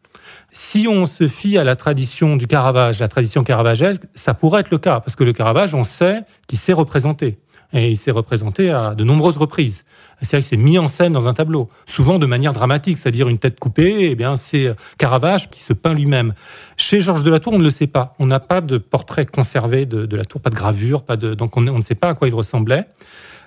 Si 0.51 0.87
on 0.87 1.05
se 1.05 1.27
fie 1.27 1.57
à 1.57 1.63
la 1.63 1.75
tradition 1.75 2.35
du 2.35 2.47
Caravage, 2.47 2.99
la 2.99 3.07
tradition 3.07 3.43
caravagesque, 3.43 4.03
ça 4.15 4.33
pourrait 4.33 4.61
être 4.61 4.71
le 4.71 4.79
cas, 4.79 4.99
parce 4.99 5.15
que 5.15 5.23
le 5.23 5.33
Caravage, 5.33 5.75
on 5.75 5.83
sait 5.83 6.21
qu'il 6.47 6.57
s'est 6.57 6.73
représenté. 6.73 7.37
Et 7.71 7.91
il 7.91 7.97
s'est 7.97 8.11
représenté 8.11 8.71
à 8.71 8.95
de 8.95 9.03
nombreuses 9.03 9.37
reprises. 9.37 9.83
C'est-à-dire 10.21 10.39
qu'il 10.39 10.57
s'est 10.57 10.63
mis 10.63 10.79
en 10.79 10.87
scène 10.87 11.13
dans 11.13 11.27
un 11.27 11.33
tableau, 11.33 11.69
souvent 11.85 12.17
de 12.17 12.25
manière 12.25 12.51
dramatique, 12.51 12.97
c'est-à-dire 12.97 13.29
une 13.29 13.37
tête 13.37 13.59
coupée, 13.59 14.09
eh 14.09 14.15
bien 14.15 14.35
c'est 14.35 14.73
Caravage 14.97 15.49
qui 15.49 15.61
se 15.61 15.71
peint 15.73 15.93
lui-même. 15.93 16.33
Chez 16.77 16.99
Georges 16.99 17.23
de 17.23 17.29
la 17.29 17.39
Tour, 17.39 17.53
on 17.53 17.59
ne 17.59 17.63
le 17.63 17.71
sait 17.71 17.87
pas. 17.87 18.15
On 18.19 18.25
n'a 18.25 18.39
pas 18.39 18.61
de 18.61 18.77
portrait 18.79 19.25
conservé 19.25 19.85
de, 19.85 20.05
de, 20.05 20.17
la 20.17 20.25
Tour, 20.25 20.41
pas 20.41 20.49
de 20.49 20.55
gravure, 20.55 21.03
pas 21.03 21.15
de, 21.15 21.35
donc 21.35 21.55
on, 21.57 21.67
on 21.67 21.77
ne 21.77 21.83
sait 21.83 21.95
pas 21.95 22.09
à 22.09 22.13
quoi 22.15 22.27
il 22.27 22.33
ressemblait. 22.33 22.87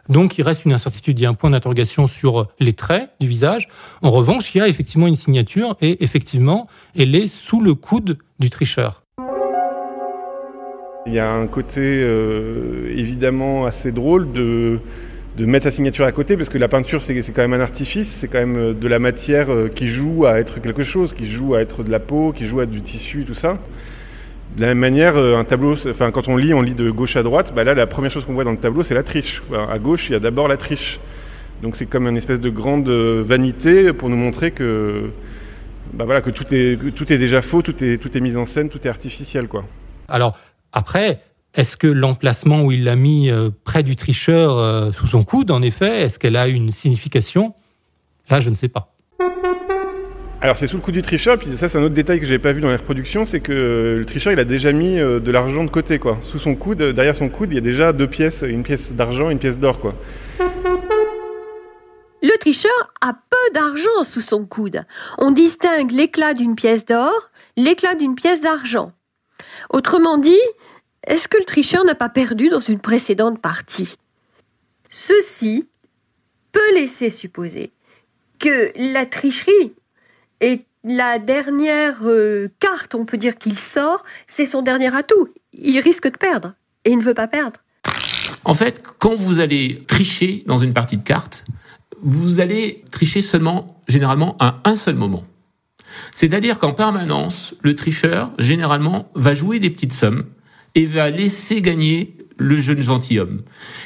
Donc 0.08 0.38
il 0.38 0.42
reste 0.42 0.64
une 0.64 0.72
incertitude, 0.72 1.18
il 1.18 1.22
y 1.22 1.26
a 1.26 1.30
un 1.30 1.34
point 1.34 1.50
d'interrogation 1.50 2.06
sur 2.06 2.48
les 2.58 2.72
traits 2.72 3.10
du 3.20 3.28
visage. 3.28 3.68
En 4.02 4.10
revanche, 4.10 4.54
il 4.54 4.58
y 4.58 4.60
a 4.60 4.68
effectivement 4.68 5.06
une 5.06 5.16
signature 5.16 5.76
et 5.80 6.02
effectivement, 6.02 6.66
elle 6.96 7.14
est 7.14 7.28
sous 7.28 7.60
le 7.60 7.74
coude 7.74 8.18
du 8.38 8.50
tricheur. 8.50 9.02
Il 11.06 11.14
y 11.14 11.18
a 11.18 11.30
un 11.30 11.46
côté 11.46 11.80
euh, 11.80 12.92
évidemment 12.96 13.66
assez 13.66 13.90
drôle 13.90 14.32
de, 14.32 14.78
de 15.36 15.46
mettre 15.46 15.64
sa 15.64 15.70
signature 15.70 16.04
à 16.04 16.12
côté 16.12 16.36
parce 16.36 16.48
que 16.48 16.58
la 16.58 16.68
peinture 16.68 17.02
c'est 17.02 17.14
quand 17.14 17.42
même 17.42 17.54
un 17.54 17.60
artifice, 17.60 18.08
c'est 18.08 18.28
quand 18.28 18.38
même 18.38 18.56
euh, 18.56 18.72
de 18.72 18.86
la 18.86 19.00
matière 19.00 19.52
euh, 19.52 19.68
qui 19.68 19.88
joue 19.88 20.26
à 20.26 20.38
être 20.38 20.60
quelque 20.60 20.84
chose, 20.84 21.12
qui 21.12 21.28
joue 21.28 21.54
à 21.54 21.60
être 21.60 21.82
de 21.82 21.90
la 21.90 21.98
peau, 21.98 22.32
qui 22.32 22.46
joue 22.46 22.60
à 22.60 22.64
être 22.64 22.70
du 22.70 22.82
tissu, 22.82 23.24
tout 23.24 23.34
ça. 23.34 23.58
De 24.56 24.60
la 24.60 24.68
même 24.68 24.78
manière, 24.78 25.16
euh, 25.16 25.38
un 25.38 25.44
tableau, 25.44 25.74
enfin, 25.88 26.10
quand 26.10 26.28
on 26.28 26.36
lit, 26.36 26.52
on 26.52 26.60
lit 26.60 26.74
de 26.74 26.90
gauche 26.90 27.16
à 27.16 27.22
droite. 27.22 27.52
Bah 27.54 27.64
là, 27.64 27.72
la 27.72 27.86
première 27.86 28.10
chose 28.10 28.26
qu'on 28.26 28.34
voit 28.34 28.44
dans 28.44 28.50
le 28.52 28.58
tableau, 28.58 28.82
c'est 28.82 28.94
la 28.94 29.02
triche. 29.02 29.42
À 29.70 29.78
gauche, 29.78 30.10
il 30.10 30.12
y 30.12 30.14
a 30.14 30.20
d'abord 30.20 30.46
la 30.46 30.58
triche. 30.58 31.00
Donc 31.62 31.76
c'est 31.76 31.86
comme 31.86 32.06
une 32.06 32.16
espèce 32.16 32.40
de 32.40 32.50
grande 32.50 32.88
euh, 32.88 33.22
vanité 33.24 33.92
pour 33.94 34.10
nous 34.10 34.16
montrer 34.16 34.50
que, 34.50 35.10
bah 35.94 36.04
voilà, 36.04 36.20
que 36.20 36.30
tout 36.30 36.52
est, 36.52 36.76
tout 36.94 37.10
est 37.10 37.18
déjà 37.18 37.40
faux, 37.40 37.62
tout 37.62 37.82
est, 37.82 38.20
mis 38.20 38.36
en 38.36 38.44
scène, 38.44 38.68
tout 38.68 38.80
est 38.84 38.90
artificiel. 38.90 39.48
Alors 40.08 40.38
après, 40.72 41.20
est-ce 41.54 41.78
que 41.78 41.86
l'emplacement 41.86 42.62
où 42.62 42.72
il 42.72 42.84
l'a 42.84 42.96
mis 42.96 43.30
euh, 43.30 43.48
près 43.64 43.82
du 43.82 43.96
tricheur, 43.96 44.92
sous 44.92 45.06
son 45.06 45.24
coude, 45.24 45.50
en 45.50 45.62
effet, 45.62 46.02
est-ce 46.02 46.18
qu'elle 46.18 46.36
a 46.36 46.48
une 46.48 46.72
signification? 46.72 47.54
Là, 48.28 48.40
je 48.40 48.50
ne 48.50 48.54
sais 48.54 48.68
pas. 48.68 48.91
Alors 50.42 50.56
c'est 50.56 50.66
sous 50.66 50.76
le 50.76 50.82
coup 50.82 50.90
du 50.90 51.02
tricheur, 51.02 51.38
puis 51.38 51.56
ça 51.56 51.68
c'est 51.68 51.78
un 51.78 51.84
autre 51.84 51.94
détail 51.94 52.18
que 52.18 52.26
j'avais 52.26 52.40
pas 52.40 52.52
vu 52.52 52.60
dans 52.60 52.68
les 52.68 52.74
reproductions, 52.74 53.24
c'est 53.24 53.38
que 53.38 53.52
euh, 53.52 53.98
le 53.98 54.04
tricheur 54.04 54.32
il 54.32 54.40
a 54.40 54.44
déjà 54.44 54.72
mis 54.72 54.98
euh, 54.98 55.20
de 55.20 55.30
l'argent 55.30 55.62
de 55.62 55.70
côté 55.70 56.00
quoi. 56.00 56.18
Sous 56.20 56.40
son 56.40 56.56
coude, 56.56 56.82
derrière 56.82 57.14
son 57.14 57.28
coude, 57.28 57.52
il 57.52 57.54
y 57.54 57.58
a 57.58 57.60
déjà 57.60 57.92
deux 57.92 58.08
pièces, 58.08 58.42
une 58.42 58.64
pièce 58.64 58.90
d'argent 58.90 59.30
une 59.30 59.38
pièce 59.38 59.56
d'or 59.56 59.78
quoi. 59.78 59.94
Le 62.24 62.36
tricheur 62.38 62.72
a 63.00 63.12
peu 63.12 63.54
d'argent 63.54 64.02
sous 64.02 64.20
son 64.20 64.44
coude. 64.44 64.84
On 65.18 65.30
distingue 65.30 65.92
l'éclat 65.92 66.34
d'une 66.34 66.56
pièce 66.56 66.84
d'or, 66.84 67.30
l'éclat 67.56 67.94
d'une 67.94 68.16
pièce 68.16 68.40
d'argent. 68.40 68.90
Autrement 69.70 70.18
dit, 70.18 70.40
est-ce 71.06 71.28
que 71.28 71.38
le 71.38 71.44
tricheur 71.44 71.84
n'a 71.84 71.94
pas 71.94 72.08
perdu 72.08 72.48
dans 72.48 72.58
une 72.58 72.80
précédente 72.80 73.40
partie? 73.40 73.94
Ceci 74.90 75.68
peut 76.50 76.74
laisser 76.74 77.10
supposer 77.10 77.70
que 78.40 78.72
la 78.76 79.06
tricherie 79.06 79.72
et 80.42 80.66
la 80.84 81.18
dernière 81.18 82.00
euh, 82.02 82.48
carte, 82.58 82.94
on 82.94 83.04
peut 83.04 83.16
dire 83.16 83.38
qu'il 83.38 83.56
sort, 83.56 84.02
c'est 84.26 84.44
son 84.44 84.60
dernier 84.60 84.94
atout. 84.94 85.28
Il 85.52 85.78
risque 85.78 86.10
de 86.10 86.16
perdre 86.16 86.54
et 86.84 86.90
il 86.90 86.98
ne 86.98 87.02
veut 87.02 87.14
pas 87.14 87.28
perdre. 87.28 87.60
En 88.44 88.54
fait, 88.54 88.82
quand 88.98 89.14
vous 89.14 89.38
allez 89.38 89.84
tricher 89.86 90.42
dans 90.46 90.58
une 90.58 90.72
partie 90.72 90.96
de 90.96 91.04
cartes, 91.04 91.44
vous 92.02 92.40
allez 92.40 92.82
tricher 92.90 93.22
seulement, 93.22 93.80
généralement, 93.86 94.36
à 94.40 94.60
un 94.64 94.74
seul 94.74 94.96
moment. 94.96 95.24
C'est-à-dire 96.12 96.58
qu'en 96.58 96.72
permanence, 96.72 97.54
le 97.62 97.76
tricheur, 97.76 98.32
généralement, 98.38 99.10
va 99.14 99.34
jouer 99.34 99.60
des 99.60 99.70
petites 99.70 99.92
sommes 99.92 100.24
et 100.74 100.86
va 100.86 101.10
laisser 101.10 101.62
gagner 101.62 102.16
le 102.42 102.60
jeune 102.60 102.80
gentilhomme. 102.80 103.42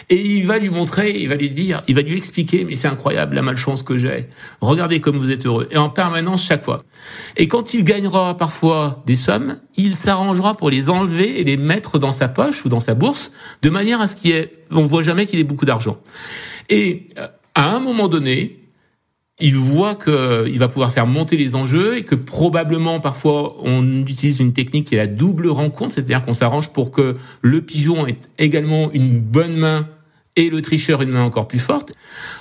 Et 0.08 0.20
il 0.20 0.46
va 0.46 0.58
lui 0.58 0.70
montrer, 0.70 1.10
il 1.20 1.28
va 1.28 1.36
lui 1.36 1.50
dire, 1.50 1.82
il 1.88 1.94
va 1.94 2.02
lui 2.02 2.16
expliquer, 2.16 2.64
mais 2.64 2.74
c'est 2.74 2.88
incroyable 2.88 3.36
la 3.36 3.42
malchance 3.42 3.82
que 3.82 3.96
j'ai. 3.96 4.28
Regardez 4.60 5.00
comme 5.00 5.16
vous 5.16 5.30
êtes 5.30 5.46
heureux. 5.46 5.68
Et 5.70 5.76
en 5.76 5.90
permanence 5.90 6.44
chaque 6.44 6.64
fois. 6.64 6.78
Et 7.36 7.48
quand 7.48 7.74
il 7.74 7.84
gagnera 7.84 8.36
parfois 8.36 9.02
des 9.06 9.16
sommes, 9.16 9.58
il 9.76 9.94
s'arrangera 9.94 10.56
pour 10.56 10.70
les 10.70 10.90
enlever 10.90 11.40
et 11.40 11.44
les 11.44 11.56
mettre 11.56 11.98
dans 11.98 12.12
sa 12.12 12.28
poche 12.28 12.64
ou 12.64 12.68
dans 12.68 12.80
sa 12.80 12.94
bourse, 12.94 13.32
de 13.62 13.70
manière 13.70 14.00
à 14.00 14.06
ce 14.06 14.16
qu'il 14.16 14.32
ait, 14.32 14.52
on 14.70 14.86
voit 14.86 15.02
jamais 15.02 15.26
qu'il 15.26 15.38
ait 15.38 15.44
beaucoup 15.44 15.66
d'argent. 15.66 15.98
Et 16.68 17.08
euh, 17.18 17.28
à 17.54 17.74
un 17.74 17.80
moment 17.80 18.08
donné, 18.08 18.65
il 19.38 19.56
voit 19.56 19.94
qu'il 19.94 20.58
va 20.58 20.68
pouvoir 20.68 20.92
faire 20.92 21.06
monter 21.06 21.36
les 21.36 21.54
enjeux 21.54 21.98
et 21.98 22.04
que 22.04 22.14
probablement 22.14 23.00
parfois 23.00 23.56
on 23.62 24.06
utilise 24.06 24.40
une 24.40 24.52
technique 24.52 24.88
qui 24.88 24.94
est 24.94 24.98
la 24.98 25.06
double 25.06 25.48
rencontre, 25.48 25.94
c'est-à-dire 25.94 26.22
qu'on 26.22 26.34
s'arrange 26.34 26.70
pour 26.70 26.90
que 26.90 27.16
le 27.42 27.62
pigeon 27.62 28.06
ait 28.06 28.18
également 28.38 28.90
une 28.92 29.20
bonne 29.20 29.56
main 29.56 29.88
et 30.36 30.48
le 30.48 30.62
tricheur 30.62 31.02
une 31.02 31.10
main 31.10 31.22
encore 31.22 31.48
plus 31.48 31.58
forte. 31.58 31.92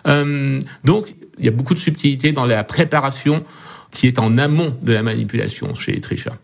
Euh, 0.08 0.62
donc 0.86 1.15
il 1.38 1.45
y 1.45 1.47
a 1.49 1.51
beaucoup 1.51 1.73
de 1.73 1.79
subtilité 1.79 2.31
dans 2.31 2.45
la 2.45 2.63
préparation 2.63 3.43
qui 3.91 4.08
est 4.08 4.19
en 4.19 4.38
amont 4.38 4.75
de 4.81 4.93
la 4.93 5.03
manipulation 5.03 5.75
chez 5.75 5.91
les 5.91 6.01
tricheurs. 6.01 6.38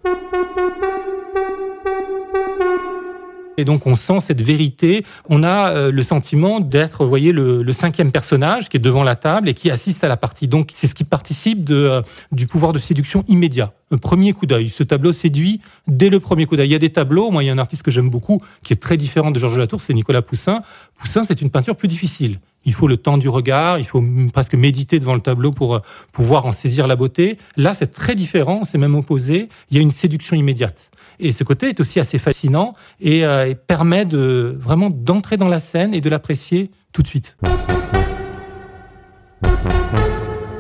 Et 3.62 3.66
donc 3.66 3.86
on 3.86 3.94
sent 3.94 4.20
cette 4.22 4.42
vérité. 4.42 5.06
On 5.30 5.44
a 5.44 5.70
euh, 5.70 5.92
le 5.92 6.04
sentiment 6.04 6.60
d'être, 6.60 7.06
voyez, 7.06 7.32
le, 7.32 7.62
le, 7.62 7.74
cinquième 7.74 8.12
personnage 8.12 8.70
qui 8.70 8.78
est 8.78 8.80
devant 8.82 9.04
la 9.04 9.16
table 9.16 9.48
et 9.50 9.54
qui 9.54 9.70
assiste 9.70 10.04
à 10.04 10.08
la 10.08 10.18
partie. 10.18 10.48
Donc 10.48 10.72
c'est 10.74 10.88
ce 10.88 10.96
qui 10.96 11.04
participe 11.04 11.64
de, 11.64 11.76
euh, 11.76 12.02
du 12.32 12.48
pouvoir 12.48 12.74
de 12.74 12.80
séduction 12.80 13.24
immédiat. 13.28 13.74
Un 13.92 13.98
premier 13.98 14.34
coup 14.34 14.48
d'œil. 14.48 14.70
Ce 14.70 14.82
tableau 14.82 15.14
séduit 15.14 15.62
dès 15.88 16.10
le 16.10 16.20
premier 16.20 16.48
coup 16.48 16.56
d'œil. 16.56 16.70
Il 16.70 16.72
y 16.72 16.76
a 16.76 16.80
des 16.80 16.90
tableaux. 16.90 17.30
Moi, 17.30 17.44
il 17.44 17.48
y 17.48 17.50
a 17.50 17.54
un 17.54 17.60
artiste 17.60 17.84
que 17.84 17.92
j'aime 17.92 18.10
beaucoup 18.10 18.42
qui 18.64 18.74
est 18.74 18.78
très 18.78 18.98
différent 18.98 19.30
de 19.30 19.38
Georges 19.38 19.60
Latour, 19.60 19.82
c'est 19.82 19.94
Nicolas 19.94 20.22
Poussin. 20.22 20.62
Poussin, 20.96 21.24
c'est 21.24 21.42
une 21.42 21.52
peinture 21.52 21.76
plus 21.76 21.88
difficile. 21.88 22.40
Il 22.64 22.74
faut 22.74 22.88
le 22.88 22.98
temps 22.98 23.18
du 23.18 23.28
regard, 23.28 23.80
il 23.80 23.86
faut 23.86 24.04
presque 24.32 24.54
méditer 24.54 25.00
devant 25.00 25.16
le 25.16 25.22
tableau 25.22 25.52
pour 25.52 25.76
euh, 25.76 25.80
pouvoir 26.12 26.46
en 26.46 26.52
saisir 26.52 26.88
la 26.88 26.96
beauté. 26.96 27.38
Là, 27.58 27.74
c'est 27.74 27.92
très 27.92 28.16
différent, 28.16 28.64
c'est 28.64 28.78
même 28.78 28.96
opposé. 28.96 29.50
Il 29.70 29.78
y 29.78 29.80
a 29.80 29.84
une 29.84 29.92
séduction 29.92 30.36
immédiate. 30.36 30.91
Et 31.22 31.32
ce 31.32 31.44
côté 31.44 31.70
est 31.70 31.80
aussi 31.80 32.00
assez 32.00 32.18
fascinant 32.18 32.74
et, 33.00 33.24
euh, 33.24 33.48
et 33.48 33.56
permet 33.56 34.06
de 34.06 34.58
vraiment 34.60 34.90
d'entrer 34.90 35.38
dans 35.38 35.48
la 35.48 35.60
scène 35.60 35.94
et 35.94 36.02
de 36.02 36.10
l'apprécier 36.10 36.72
tout 36.92 37.04
de 37.04 37.08
suite. 37.08 37.38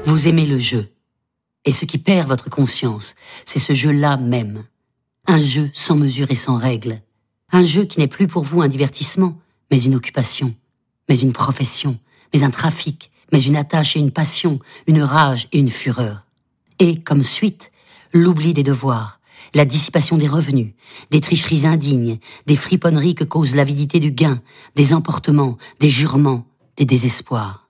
Vous 0.06 0.28
aimez 0.28 0.46
le 0.46 0.60
jeu. 0.60 0.88
Et 1.66 1.72
ce 1.72 1.86
qui 1.86 1.98
perd 1.98 2.28
votre 2.28 2.50
conscience, 2.50 3.16
c'est 3.44 3.60
ce 3.60 3.74
jeu-là 3.74 4.18
même. 4.18 4.64
Un 5.26 5.42
jeu 5.42 5.72
sans 5.74 5.96
mesure 5.96 6.30
et 6.30 6.36
sans 6.36 6.58
règles. 6.58 7.02
Un 7.52 7.66
jeu 7.66 7.86
qui 7.86 8.00
n'est 8.00 8.08
plus 8.08 8.28
pour 8.28 8.44
vous 8.44 8.62
un 8.62 8.68
divertissement, 8.68 9.40
mais 9.72 9.82
une 9.82 9.96
occupation, 9.96 10.54
mais 11.10 11.18
une 11.18 11.34
profession, 11.34 11.98
mais 12.34 12.44
un 12.44 12.52
trafic, 12.52 13.12
mais 13.32 13.42
une 13.42 13.56
attache 13.56 13.96
et 13.96 14.00
une 14.00 14.12
passion, 14.12 14.60
une 14.86 15.02
rage 15.02 15.48
et 15.52 15.60
une 15.60 15.70
fureur. 15.70 16.26
Et, 16.80 17.00
comme 17.00 17.24
suite, 17.24 17.72
l'oubli 18.14 18.54
des 18.54 18.64
devoirs, 18.64 19.21
la 19.54 19.66
dissipation 19.66 20.18
des 20.18 20.28
revenus, 20.28 20.74
des 21.10 21.22
tricheries 21.22 21.66
indignes, 21.66 22.20
des 22.46 22.56
friponneries 22.56 23.16
que 23.16 23.24
cause 23.24 23.56
l'avidité 23.56 24.00
du 24.00 24.12
gain, 24.12 24.42
des 24.76 24.94
emportements, 24.94 25.58
des 25.80 25.90
jurements, 25.90 26.46
des 26.78 26.86
désespoirs. 26.86 27.70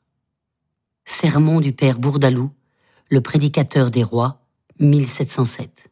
Sermon 1.05 1.59
du 1.59 1.73
père 1.73 1.99
Bourdalou, 1.99 2.51
le 3.09 3.21
prédicateur 3.21 3.91
des 3.91 4.03
rois, 4.03 4.41
1707. 4.79 5.89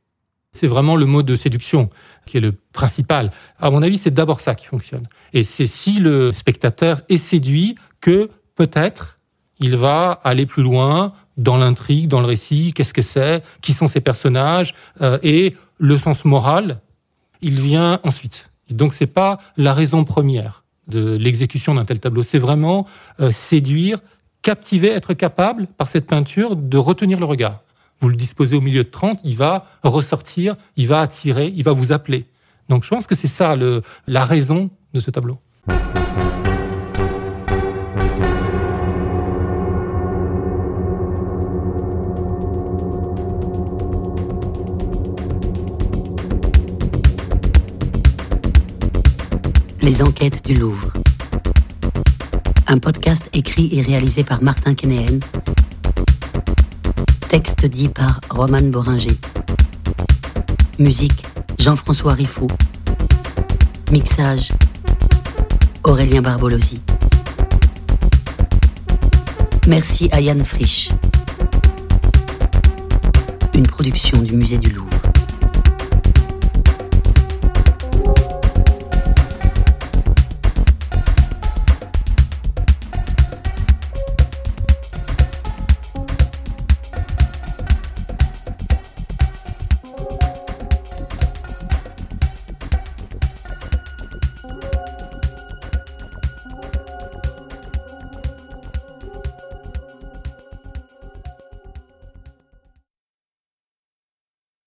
C'est 0.54 0.68
vraiment 0.68 0.96
le 0.96 1.06
mot 1.06 1.24
de 1.24 1.36
séduction 1.36 1.90
qui 2.26 2.38
est 2.38 2.42
le 2.42 2.52
principal. 2.52 3.32
À 3.60 3.72
mon 3.72 3.82
avis, 3.82 3.98
c'est 3.98 4.14
d'abord 4.14 4.40
ça 4.40 4.56
qui 4.56 4.66
fonctionne. 4.66 5.08
Et 5.34 5.44
c'est 5.44 5.68
si 5.68 6.00
le 6.00 6.32
spectateur 6.32 7.02
est 7.10 7.18
séduit 7.18 7.76
que 8.02 8.30
peut-être 8.56 9.18
il 9.60 9.76
va 9.76 10.12
aller 10.24 10.46
plus 10.46 10.64
loin 10.64 11.14
dans 11.38 11.58
l'intrigue, 11.58 12.08
dans 12.08 12.20
le 12.20 12.26
récit, 12.26 12.74
qu'est-ce 12.74 12.94
que 12.94 13.02
c'est, 13.02 13.44
qui 13.62 13.74
sont 13.74 13.88
ces 13.88 14.02
personnages, 14.02 14.74
euh, 15.02 15.18
et 15.24 15.56
le 15.80 15.98
sens 15.98 16.26
moral, 16.26 16.82
il 17.42 17.60
vient 17.60 18.00
ensuite. 18.04 18.52
Et 18.70 18.74
donc 18.74 18.94
c'est 18.94 19.08
pas 19.08 19.40
la 19.58 19.74
raison 19.74 20.04
première 20.04 20.64
de 20.88 21.16
l'exécution 21.18 21.76
d'un 21.76 21.86
tel 21.86 22.00
tableau, 22.00 22.24
c'est 22.24 22.40
vraiment 22.40 22.86
euh, 23.20 23.32
séduire, 23.32 24.00
captiver, 24.42 24.90
être 24.90 25.14
capable 25.14 25.68
par 25.68 25.88
cette 25.88 26.08
peinture 26.08 26.56
de 26.56 26.78
retenir 26.78 27.20
le 27.20 27.26
regard. 27.26 27.62
Vous 28.00 28.10
le 28.10 28.16
disposez 28.16 28.56
au 28.56 28.62
milieu 28.62 28.84
de 28.84 28.90
30, 28.90 29.20
il 29.24 29.36
va 29.36 29.66
ressortir, 29.84 30.56
il 30.78 30.88
va 30.88 31.02
attirer, 31.02 31.52
il 31.56 31.64
va 31.64 31.74
vous 31.74 31.92
appeler. 31.92 32.26
Donc 32.70 32.84
je 32.84 32.90
pense 32.90 33.08
que 33.08 33.16
c'est 33.16 33.28
ça 33.28 33.56
le, 33.56 33.82
la 34.08 34.26
raison 34.26 34.70
de 34.94 35.00
ce 35.00 35.12
tableau. 35.12 35.38
Les 49.90 50.04
enquêtes 50.04 50.46
du 50.46 50.54
Louvre. 50.54 50.94
Un 52.68 52.78
podcast 52.78 53.28
écrit 53.34 53.70
et 53.76 53.82
réalisé 53.82 54.24
par 54.24 54.44
Martin 54.44 54.76
Kenéen. 54.76 55.20
Texte 57.28 57.66
dit 57.66 57.90
par 57.90 58.22
Roman 58.30 58.62
Boringer. 58.62 59.18
Musique 60.78 61.26
Jean-François 61.58 62.14
Riffaut. 62.14 62.52
Mixage 63.92 64.52
Aurélien 65.84 66.22
Barbolosi. 66.22 66.80
Merci 69.68 70.08
à 70.12 70.22
Yann 70.22 70.46
Frisch. 70.46 70.90
Une 73.56 73.66
production 73.66 74.22
du 74.22 74.36
Musée 74.36 74.60
du 74.60 74.70
Louvre. 74.70 74.99